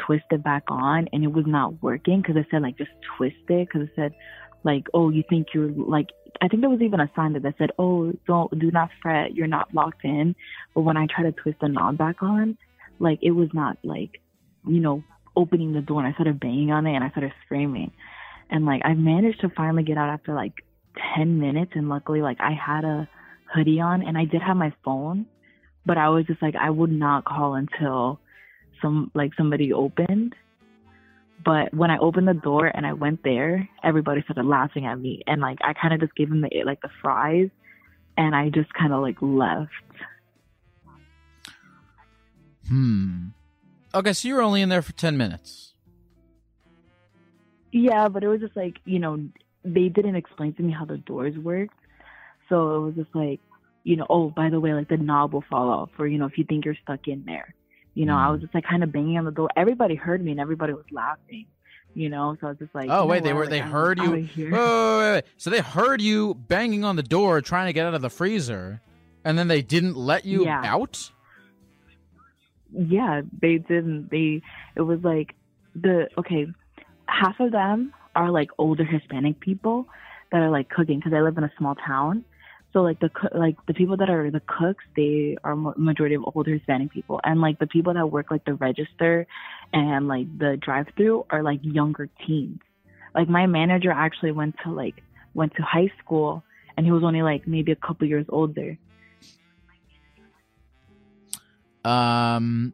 [0.07, 3.37] twist it back on, and it was not working because I said like just twist
[3.49, 4.14] it because I said
[4.64, 6.08] like, oh, you think you're like.
[6.40, 9.46] I think there was even a sign that said, oh, don't do not fret, you're
[9.46, 10.34] not locked in.
[10.74, 12.58] But when I tried to twist the knob back on,
[12.98, 14.20] like it was not like,
[14.66, 15.04] you know,
[15.36, 17.92] opening the door, and I started banging on it, and I started screaming,
[18.50, 20.54] and like I managed to finally get out after like
[21.14, 23.08] ten minutes, and luckily like I had a
[23.54, 25.26] hoodie on, and I did have my phone
[25.84, 28.20] but I was just like I would not call until
[28.80, 30.34] some like somebody opened.
[31.45, 35.22] But when I opened the door and I went there, everybody started laughing at me,
[35.26, 37.49] and like I kind of just gave them the like the fries,
[38.16, 39.70] and I just kind of like left.
[42.68, 43.28] Hmm.
[43.95, 45.74] Okay, so you were only in there for ten minutes.
[47.72, 49.18] Yeah, but it was just like you know
[49.64, 51.78] they didn't explain to me how the doors worked,
[52.49, 53.40] so it was just like
[53.84, 56.26] you know oh by the way like the knob will fall off or you know
[56.26, 57.55] if you think you're stuck in there,
[57.95, 58.43] you know I was mm.
[58.43, 59.49] just like kind of banging on the door.
[59.57, 61.47] Everybody heard me and everybody was laughing,
[61.95, 62.36] you know.
[62.40, 64.11] So I was just like oh know wait, they were like, they I'm heard you.
[64.11, 65.24] wait, wait, wait.
[65.36, 68.80] So they heard you banging on the door, trying to get out of the freezer,
[69.24, 70.62] And then they didn't let you Yeah.
[70.64, 71.11] out?
[72.72, 74.11] Yeah, they didn't.
[74.11, 74.43] They
[74.74, 75.34] it was like
[75.74, 76.47] the okay,
[77.07, 79.86] half of them are like older Hispanic people
[80.30, 82.24] that are like cooking because I live in a small town.
[82.72, 86.54] So like the like the people that are the cooks, they are majority of older
[86.54, 89.26] Hispanic people, and like the people that work like the register
[89.74, 92.60] and like the drive-through are like younger teens.
[93.14, 95.02] Like my manager actually went to like
[95.34, 96.44] went to high school,
[96.76, 98.78] and he was only like maybe a couple years older.
[101.84, 102.72] Um.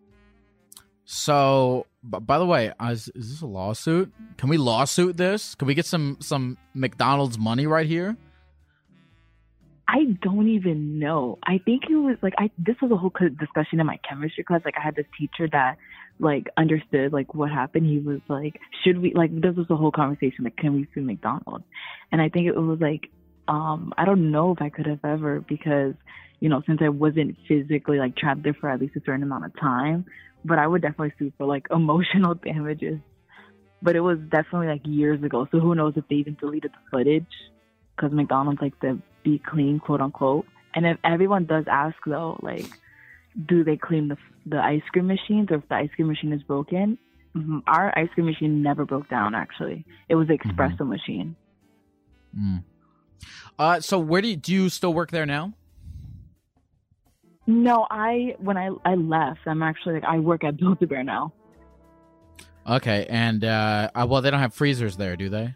[1.11, 4.13] So, by the way, uh, is, is this a lawsuit?
[4.37, 5.55] Can we lawsuit this?
[5.55, 8.17] Can we get some some McDonald's money right here?
[9.91, 11.39] I don't even know.
[11.43, 12.51] I think it was like I.
[12.59, 13.11] This was a whole
[13.41, 14.61] discussion in my chemistry class.
[14.63, 15.79] Like I had this teacher that
[16.21, 17.87] like understood like what happened.
[17.87, 20.45] He was like, "Should we like?" This was a whole conversation.
[20.45, 21.65] Like, can we sue McDonald's?
[22.13, 23.11] And I think it was like,
[23.49, 25.95] um, I don't know if I could have ever because
[26.41, 29.47] you know since I wasn't physically like trapped there for at least a certain amount
[29.47, 30.05] of time.
[30.45, 32.99] But I would definitely sue for like emotional damages.
[33.81, 35.49] But it was definitely like years ago.
[35.51, 37.25] So who knows if they even deleted the footage?
[37.99, 40.47] Because McDonald's like to be clean, quote unquote.
[40.75, 42.67] And if everyone does ask though, like,
[43.47, 46.43] do they clean the the ice cream machines, or if the ice cream machine is
[46.43, 46.99] broken?
[47.35, 47.63] Mhm.
[47.67, 49.35] Our ice cream machine never broke down.
[49.35, 51.37] Actually, it was the espresso machine.
[52.39, 52.63] Mm.
[53.59, 53.81] Uh.
[53.81, 55.55] So, where do you, do you still work there now?
[57.47, 61.03] No, I when I I left, I'm actually like I work at Build a Bear
[61.03, 61.33] now.
[62.67, 65.55] Okay, and uh, uh, well, they don't have freezers there, do they?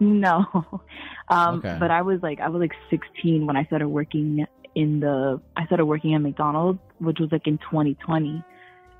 [0.00, 0.46] No,
[1.28, 1.76] um, Okay.
[1.78, 5.66] but I was like I was like 16 when I started working in the I
[5.66, 8.42] started working at McDonald's, which was like in 2020.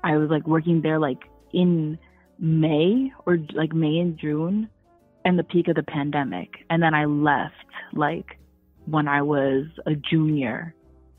[0.03, 1.19] I was like working there like
[1.53, 1.97] in
[2.39, 4.69] May or like May and June,
[5.25, 7.55] and the peak of the pandemic, and then I left
[7.93, 8.37] like
[8.85, 10.73] when I was a junior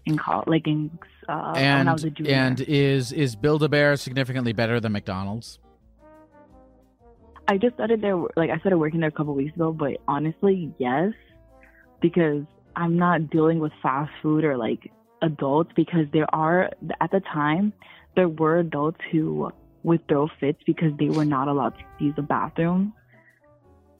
[0.06, 0.90] in college, like in
[1.28, 2.32] uh, when and I was a junior.
[2.34, 5.58] and is is Build a Bear significantly better than McDonald's?
[7.52, 10.72] I just started there, like I started working there a couple weeks ago, but honestly,
[10.78, 11.12] yes,
[12.00, 12.44] because
[12.74, 14.90] I'm not dealing with fast food or like
[15.20, 16.70] adults because there are,
[17.02, 17.74] at the time,
[18.16, 22.22] there were adults who would throw fits because they were not allowed to use the
[22.22, 22.94] bathroom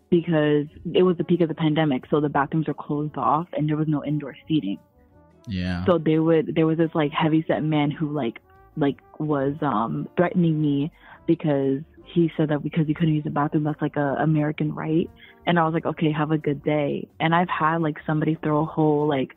[0.08, 2.04] because it was the peak of the pandemic.
[2.08, 4.78] So the bathrooms were closed off and there was no indoor seating.
[5.46, 5.84] Yeah.
[5.84, 8.40] So they would there was this like heavy set man who like
[8.78, 10.90] like was um threatening me
[11.26, 11.80] because
[12.12, 15.10] he said that because he couldn't use the bathroom that's like a American right.
[15.46, 17.08] And I was like, Okay, have a good day.
[17.20, 19.30] And I've had like somebody throw a whole like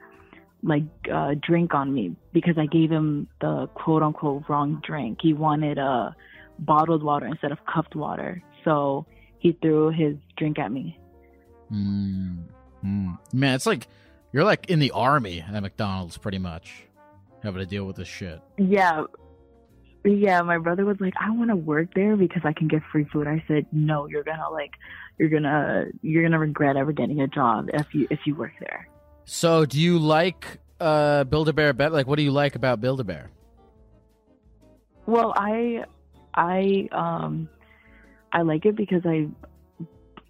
[0.64, 5.20] like uh drink on me because I gave him the quote unquote wrong drink.
[5.22, 6.12] He wanted uh
[6.60, 8.42] bottled water instead of cupped water.
[8.64, 9.06] So
[9.40, 11.00] he threw his drink at me.
[11.72, 12.46] Mm.
[12.84, 13.18] Mm.
[13.34, 13.88] Man, it's like
[14.32, 16.84] you're like in the army at McDonald's, pretty much,
[17.44, 18.42] having to deal with this shit.
[18.58, 19.06] Yeah.
[20.06, 23.06] Yeah, my brother was like, I want to work there because I can get free
[23.06, 23.28] food.
[23.28, 24.72] I said, No, you're gonna like,
[25.18, 28.88] you're gonna, you're gonna regret ever getting a job if you if you work there.
[29.26, 31.74] So, do you like uh Build a Bear?
[31.74, 33.32] Like, what do you like about Build a Bear?
[35.08, 35.86] Well, I,
[36.36, 37.50] I, um,
[38.32, 39.28] I like it because I,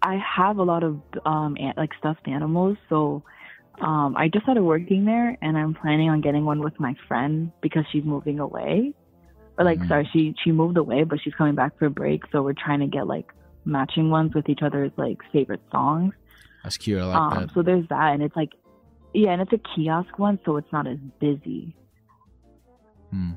[0.02, 2.78] I have a lot of um like stuffed animals.
[2.88, 3.22] So,
[3.80, 7.52] um, I just started working there, and I'm planning on getting one with my friend
[7.60, 8.94] because she's moving away.
[9.58, 9.88] Or like, Mhm.
[9.88, 12.24] sorry, she she moved away, but she's coming back for a break.
[12.30, 13.32] So we're trying to get like
[13.64, 16.12] matching ones with each other's like favorite songs.
[16.62, 17.00] That's cute.
[17.00, 17.54] I like um, that.
[17.54, 18.52] so there's that, and it's like,
[19.14, 21.74] yeah, and it's a kiosk one, so it's not as busy.
[23.10, 23.30] Hmm.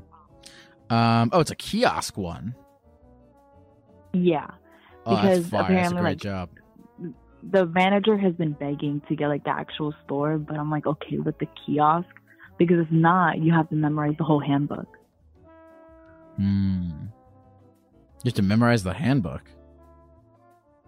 [0.90, 1.30] Um.
[1.32, 2.54] Oh, it's a kiosk one.
[4.12, 4.48] Yeah,
[5.06, 5.62] Oh, Because fire.
[5.62, 6.50] That's a apparently, like, job.
[7.42, 11.18] the manager has been begging to get like the actual store, but I'm like, okay,
[11.18, 12.08] with the kiosk,
[12.58, 14.88] because if not, you have to memorize the whole handbook.
[16.40, 16.90] Hmm.
[18.24, 19.42] You have to memorize the handbook.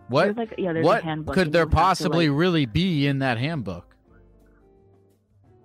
[0.08, 0.24] What?
[0.24, 1.34] There's like, yeah, there's what a handbook.
[1.34, 3.94] could there possibly like- really be in that handbook?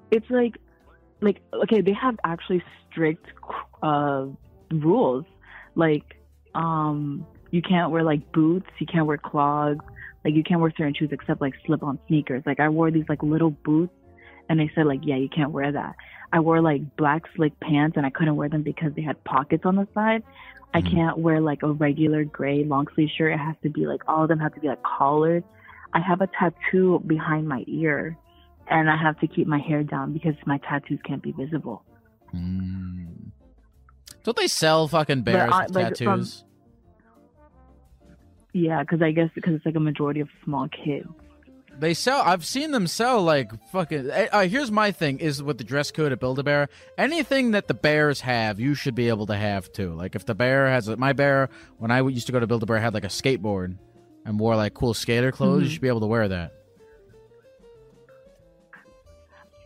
[0.09, 0.55] it's like
[1.19, 3.25] like okay they have actually strict
[3.83, 4.25] uh
[4.71, 5.25] rules
[5.75, 6.15] like
[6.55, 9.83] um you can't wear like boots you can't wear clogs
[10.23, 13.03] like you can't wear certain shoes except like slip on sneakers like i wore these
[13.09, 13.91] like little boots
[14.47, 15.95] and they said like yeah you can't wear that
[16.33, 19.63] i wore like black slick pants and i couldn't wear them because they had pockets
[19.65, 20.23] on the side
[20.73, 20.91] i Mhm.
[20.91, 24.23] can't wear like a regular gray long sleeve shirt it has to be like all
[24.23, 25.43] of them have to be like collared
[25.93, 28.17] i have a tattoo behind my ear
[28.69, 31.85] and I have to keep my hair down because my tattoos can't be visible.
[32.31, 33.05] Hmm.
[34.25, 36.43] Don't they sell fucking bears with like, from- tattoos?
[38.53, 41.07] Yeah, because I guess because it's like a majority of small kids.
[41.79, 42.21] They sell.
[42.21, 44.09] I've seen them sell like fucking.
[44.09, 47.51] Uh, uh, here's my thing: is with the dress code at Build a Bear, anything
[47.51, 49.93] that the bears have, you should be able to have too.
[49.93, 52.65] Like if the bear has my bear, when I used to go to Build a
[52.65, 53.77] Bear, had like a skateboard
[54.25, 55.63] and wore like cool skater clothes.
[55.63, 55.71] You Mhm.
[55.73, 56.53] should be able to wear that.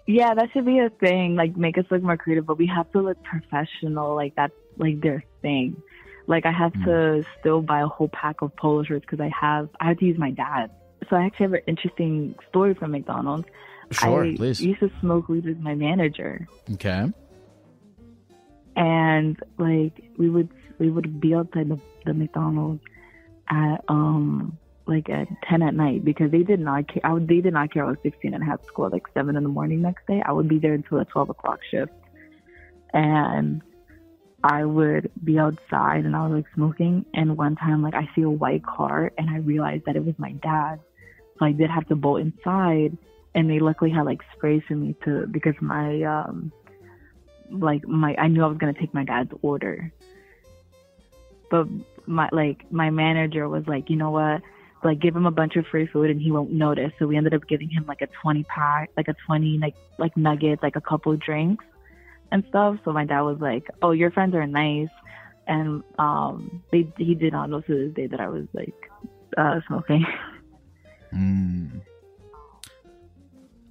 [0.07, 1.35] Yeah, that should be a thing.
[1.35, 4.15] Like, make us look more creative, but we have to look professional.
[4.15, 5.81] Like that's like their thing.
[6.27, 9.69] Like I have to still buy a whole pack of polo shirts because I have
[9.79, 10.71] I have to use my dad.
[11.09, 13.47] So I actually have an interesting story from McDonald's.
[13.91, 14.61] Sure, I please.
[14.61, 17.11] used to smoke weed with my manager, Okay.
[18.75, 20.49] and like we would
[20.79, 22.81] we would be outside the, the McDonald's
[23.49, 27.01] at um like at ten at night because they did not care.
[27.05, 27.85] I would, they did not care.
[27.85, 30.21] I was sixteen and had school at like seven in the morning next day.
[30.25, 31.91] I would be there until the twelve o'clock shift,
[32.93, 33.61] and
[34.43, 37.05] I would be outside and I was like smoking.
[37.13, 40.15] And one time, like I see a white car and I realized that it was
[40.17, 40.79] my dad.
[41.41, 42.95] So I did have to bolt inside,
[43.33, 46.51] and they luckily had like sprays for me to because my um
[47.49, 49.91] like my I knew I was gonna take my dad's order.
[51.49, 51.67] But
[52.05, 54.43] my like my manager was like, you know what?
[54.83, 56.91] Like give him a bunch of free food and he won't notice.
[56.99, 60.15] So we ended up giving him like a twenty pack, like a twenty like like
[60.15, 61.65] nuggets, like a couple drinks
[62.31, 62.77] and stuff.
[62.85, 64.93] So my dad was like, "Oh, your friends are nice,"
[65.47, 68.75] and um, they he did not know to this day that I was like
[69.37, 70.05] uh, smoking.
[71.13, 71.81] Mm.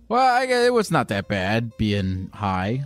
[0.09, 2.85] Well, I guess it was not that bad being high.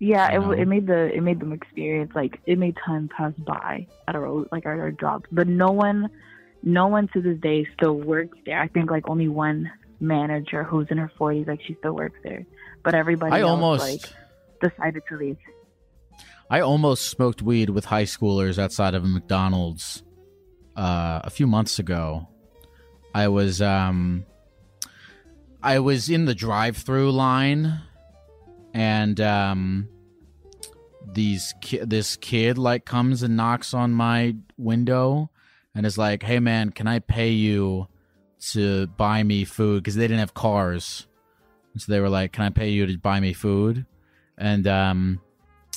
[0.00, 0.50] yeah, it know.
[0.50, 4.46] it made the it made them experience like it made time pass by at our
[4.50, 6.08] like our, our jobs, but no one,
[6.62, 8.60] no one to this day still works there.
[8.60, 12.46] I think like only one manager who's in her forties, like she still works there,
[12.82, 15.36] but everybody I else almost, like decided to leave.
[16.48, 20.02] I almost smoked weed with high schoolers outside of a McDonald's
[20.80, 22.26] uh, a few months ago.
[23.14, 24.24] I was um,
[25.62, 27.80] I was in the drive-through line,
[28.72, 29.88] and um,
[31.12, 35.30] these ki- this kid like comes and knocks on my window,
[35.74, 37.86] and is like, "Hey man, can I pay you
[38.52, 41.06] to buy me food?" Because they didn't have cars,
[41.76, 43.84] so they were like, "Can I pay you to buy me food?"
[44.38, 45.20] And um,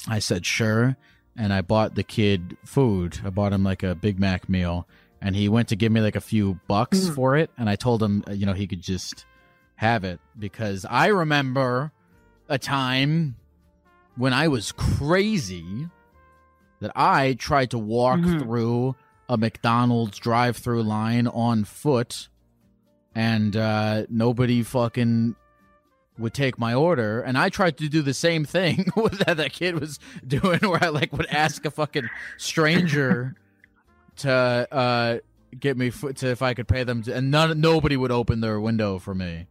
[0.08, 0.96] I said sure,
[1.38, 3.20] and I bought the kid food.
[3.26, 4.88] I bought him like a Big Mac meal,
[5.22, 7.16] and he went to give me like a few bucks Mhm.
[7.16, 9.26] for it, and I told him, uh, you know, he could just
[9.76, 11.92] have it because I remember
[12.48, 13.36] a time
[14.16, 15.88] when I was crazy
[16.80, 18.42] that I tried to walk Mhm.
[18.42, 18.96] through
[19.30, 22.28] a McDonald's drive-through line on foot,
[23.16, 25.36] and uh, nobody fucking
[26.18, 28.86] would take my order and I tried to do the same thing
[29.26, 33.36] that that kid was doing where I like would ask a fucking stranger
[34.18, 34.32] to
[34.72, 35.18] uh
[35.60, 38.42] get me fo- to if I could pay them to, and none nobody would open
[38.42, 39.48] their window for me.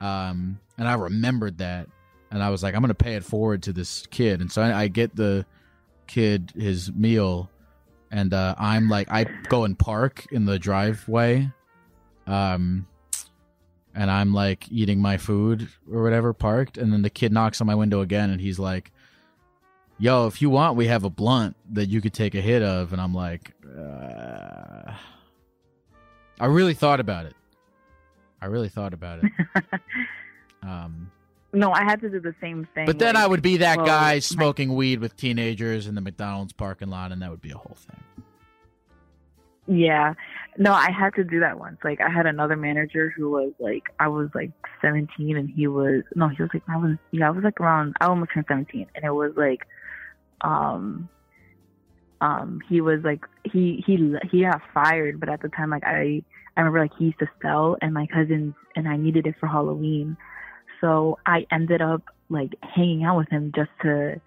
[0.00, 1.88] Um and I remembered that
[2.30, 4.82] and I was like I'm to pay it forward to this kid and so I,
[4.82, 5.46] I get the
[6.06, 7.50] kid his meal
[8.10, 11.50] and uh I'm like I go and park in the driveway
[12.26, 12.86] um
[13.98, 17.66] and I'm like eating my food or whatever parked and then the kid knocks on
[17.66, 18.92] my window again and he's like
[19.98, 22.92] yo if you want we have a blunt that you could take a hit of
[22.92, 24.92] and I'm like uh...
[26.40, 27.34] I really thought about it.
[28.40, 29.32] I really thought about it.
[30.60, 31.12] Um.
[31.52, 32.84] No, I had to do the same thing.
[32.84, 35.94] but then like- I would be that well, guy my- smoking weed with teenagers in
[35.94, 38.24] the McDonald's parking lot and that would be a whole thing
[39.68, 40.14] Yeah.
[40.56, 41.76] No, I had to do that once.
[41.84, 44.50] Like I had another manager who was like I was like
[44.80, 47.94] seventeen and he was no, he was like I was yeah, I was like around
[48.00, 49.60] I almost turned seventeen and it was like
[50.40, 51.10] um
[52.22, 56.22] um he was like he he he got fired but at the time like I
[56.56, 59.46] I remember like he used to sell and my cousins and I needed it for
[59.46, 60.16] Halloween.
[60.80, 64.20] So I ended up like hanging out with him just to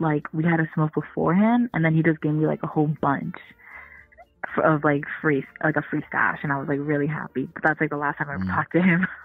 [0.00, 2.94] like we had a smoke beforehand and then he just gave me like a whole
[3.02, 3.34] bunch
[4.64, 7.48] of like free like a free stash and I was like really happy.
[7.54, 8.54] But that's like the last time I ever Mm.
[8.54, 9.06] talked to him.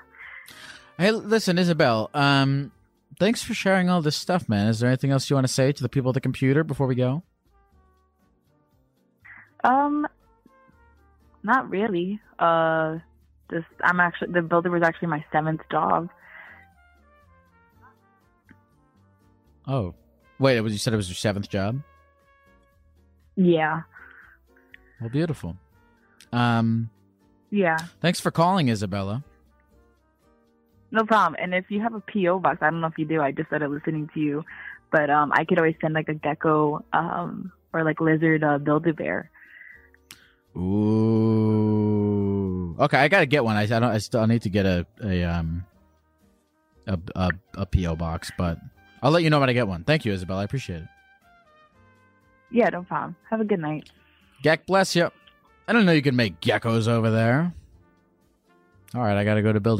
[0.96, 2.12] Hey, listen, Isabel.
[2.14, 2.72] Um,
[3.20, 4.68] thanks for sharing all this stuff, man.
[4.68, 6.86] Is there anything else you want to say to the people at the computer before
[6.86, 7.24] we go?
[9.64, 10.06] Um
[11.42, 12.20] not really.
[12.38, 13.00] Uh
[13.50, 16.10] this I'm actually the builder was actually my seventh job.
[19.68, 19.96] Oh,
[20.40, 20.58] wait.
[20.58, 21.82] It was you said it was your seventh job.
[23.36, 23.82] Yeah.
[25.00, 25.58] Well, beautiful.
[26.32, 26.90] Um,
[27.50, 27.86] Yeah.
[28.02, 29.24] thanks for calling, Isabella.
[30.92, 31.36] No problem.
[31.42, 33.48] And if you have a PO box, I don't know if you do, I just
[33.48, 34.44] started listening to you.
[34.92, 38.86] But um I could always send like a gecko um or like lizard uh build
[38.86, 39.32] a bear.
[41.54, 42.76] Ooh.
[42.80, 43.56] Okay, I gotta get one.
[43.56, 43.84] I, I don't.
[43.86, 45.66] I still need to get a a um
[46.86, 48.60] a, a a PO box, but
[49.02, 49.84] I'll let you know when I get one.
[49.84, 50.38] Thank you, Isabel.
[50.38, 50.88] I appreciate it.
[52.52, 53.16] Yeah, no problem.
[53.32, 53.90] Have a good night.
[54.44, 55.10] Geck, bless you.
[55.70, 57.54] I don't know you could make geckos over there.
[58.94, 59.80] All right, I gotta go to Build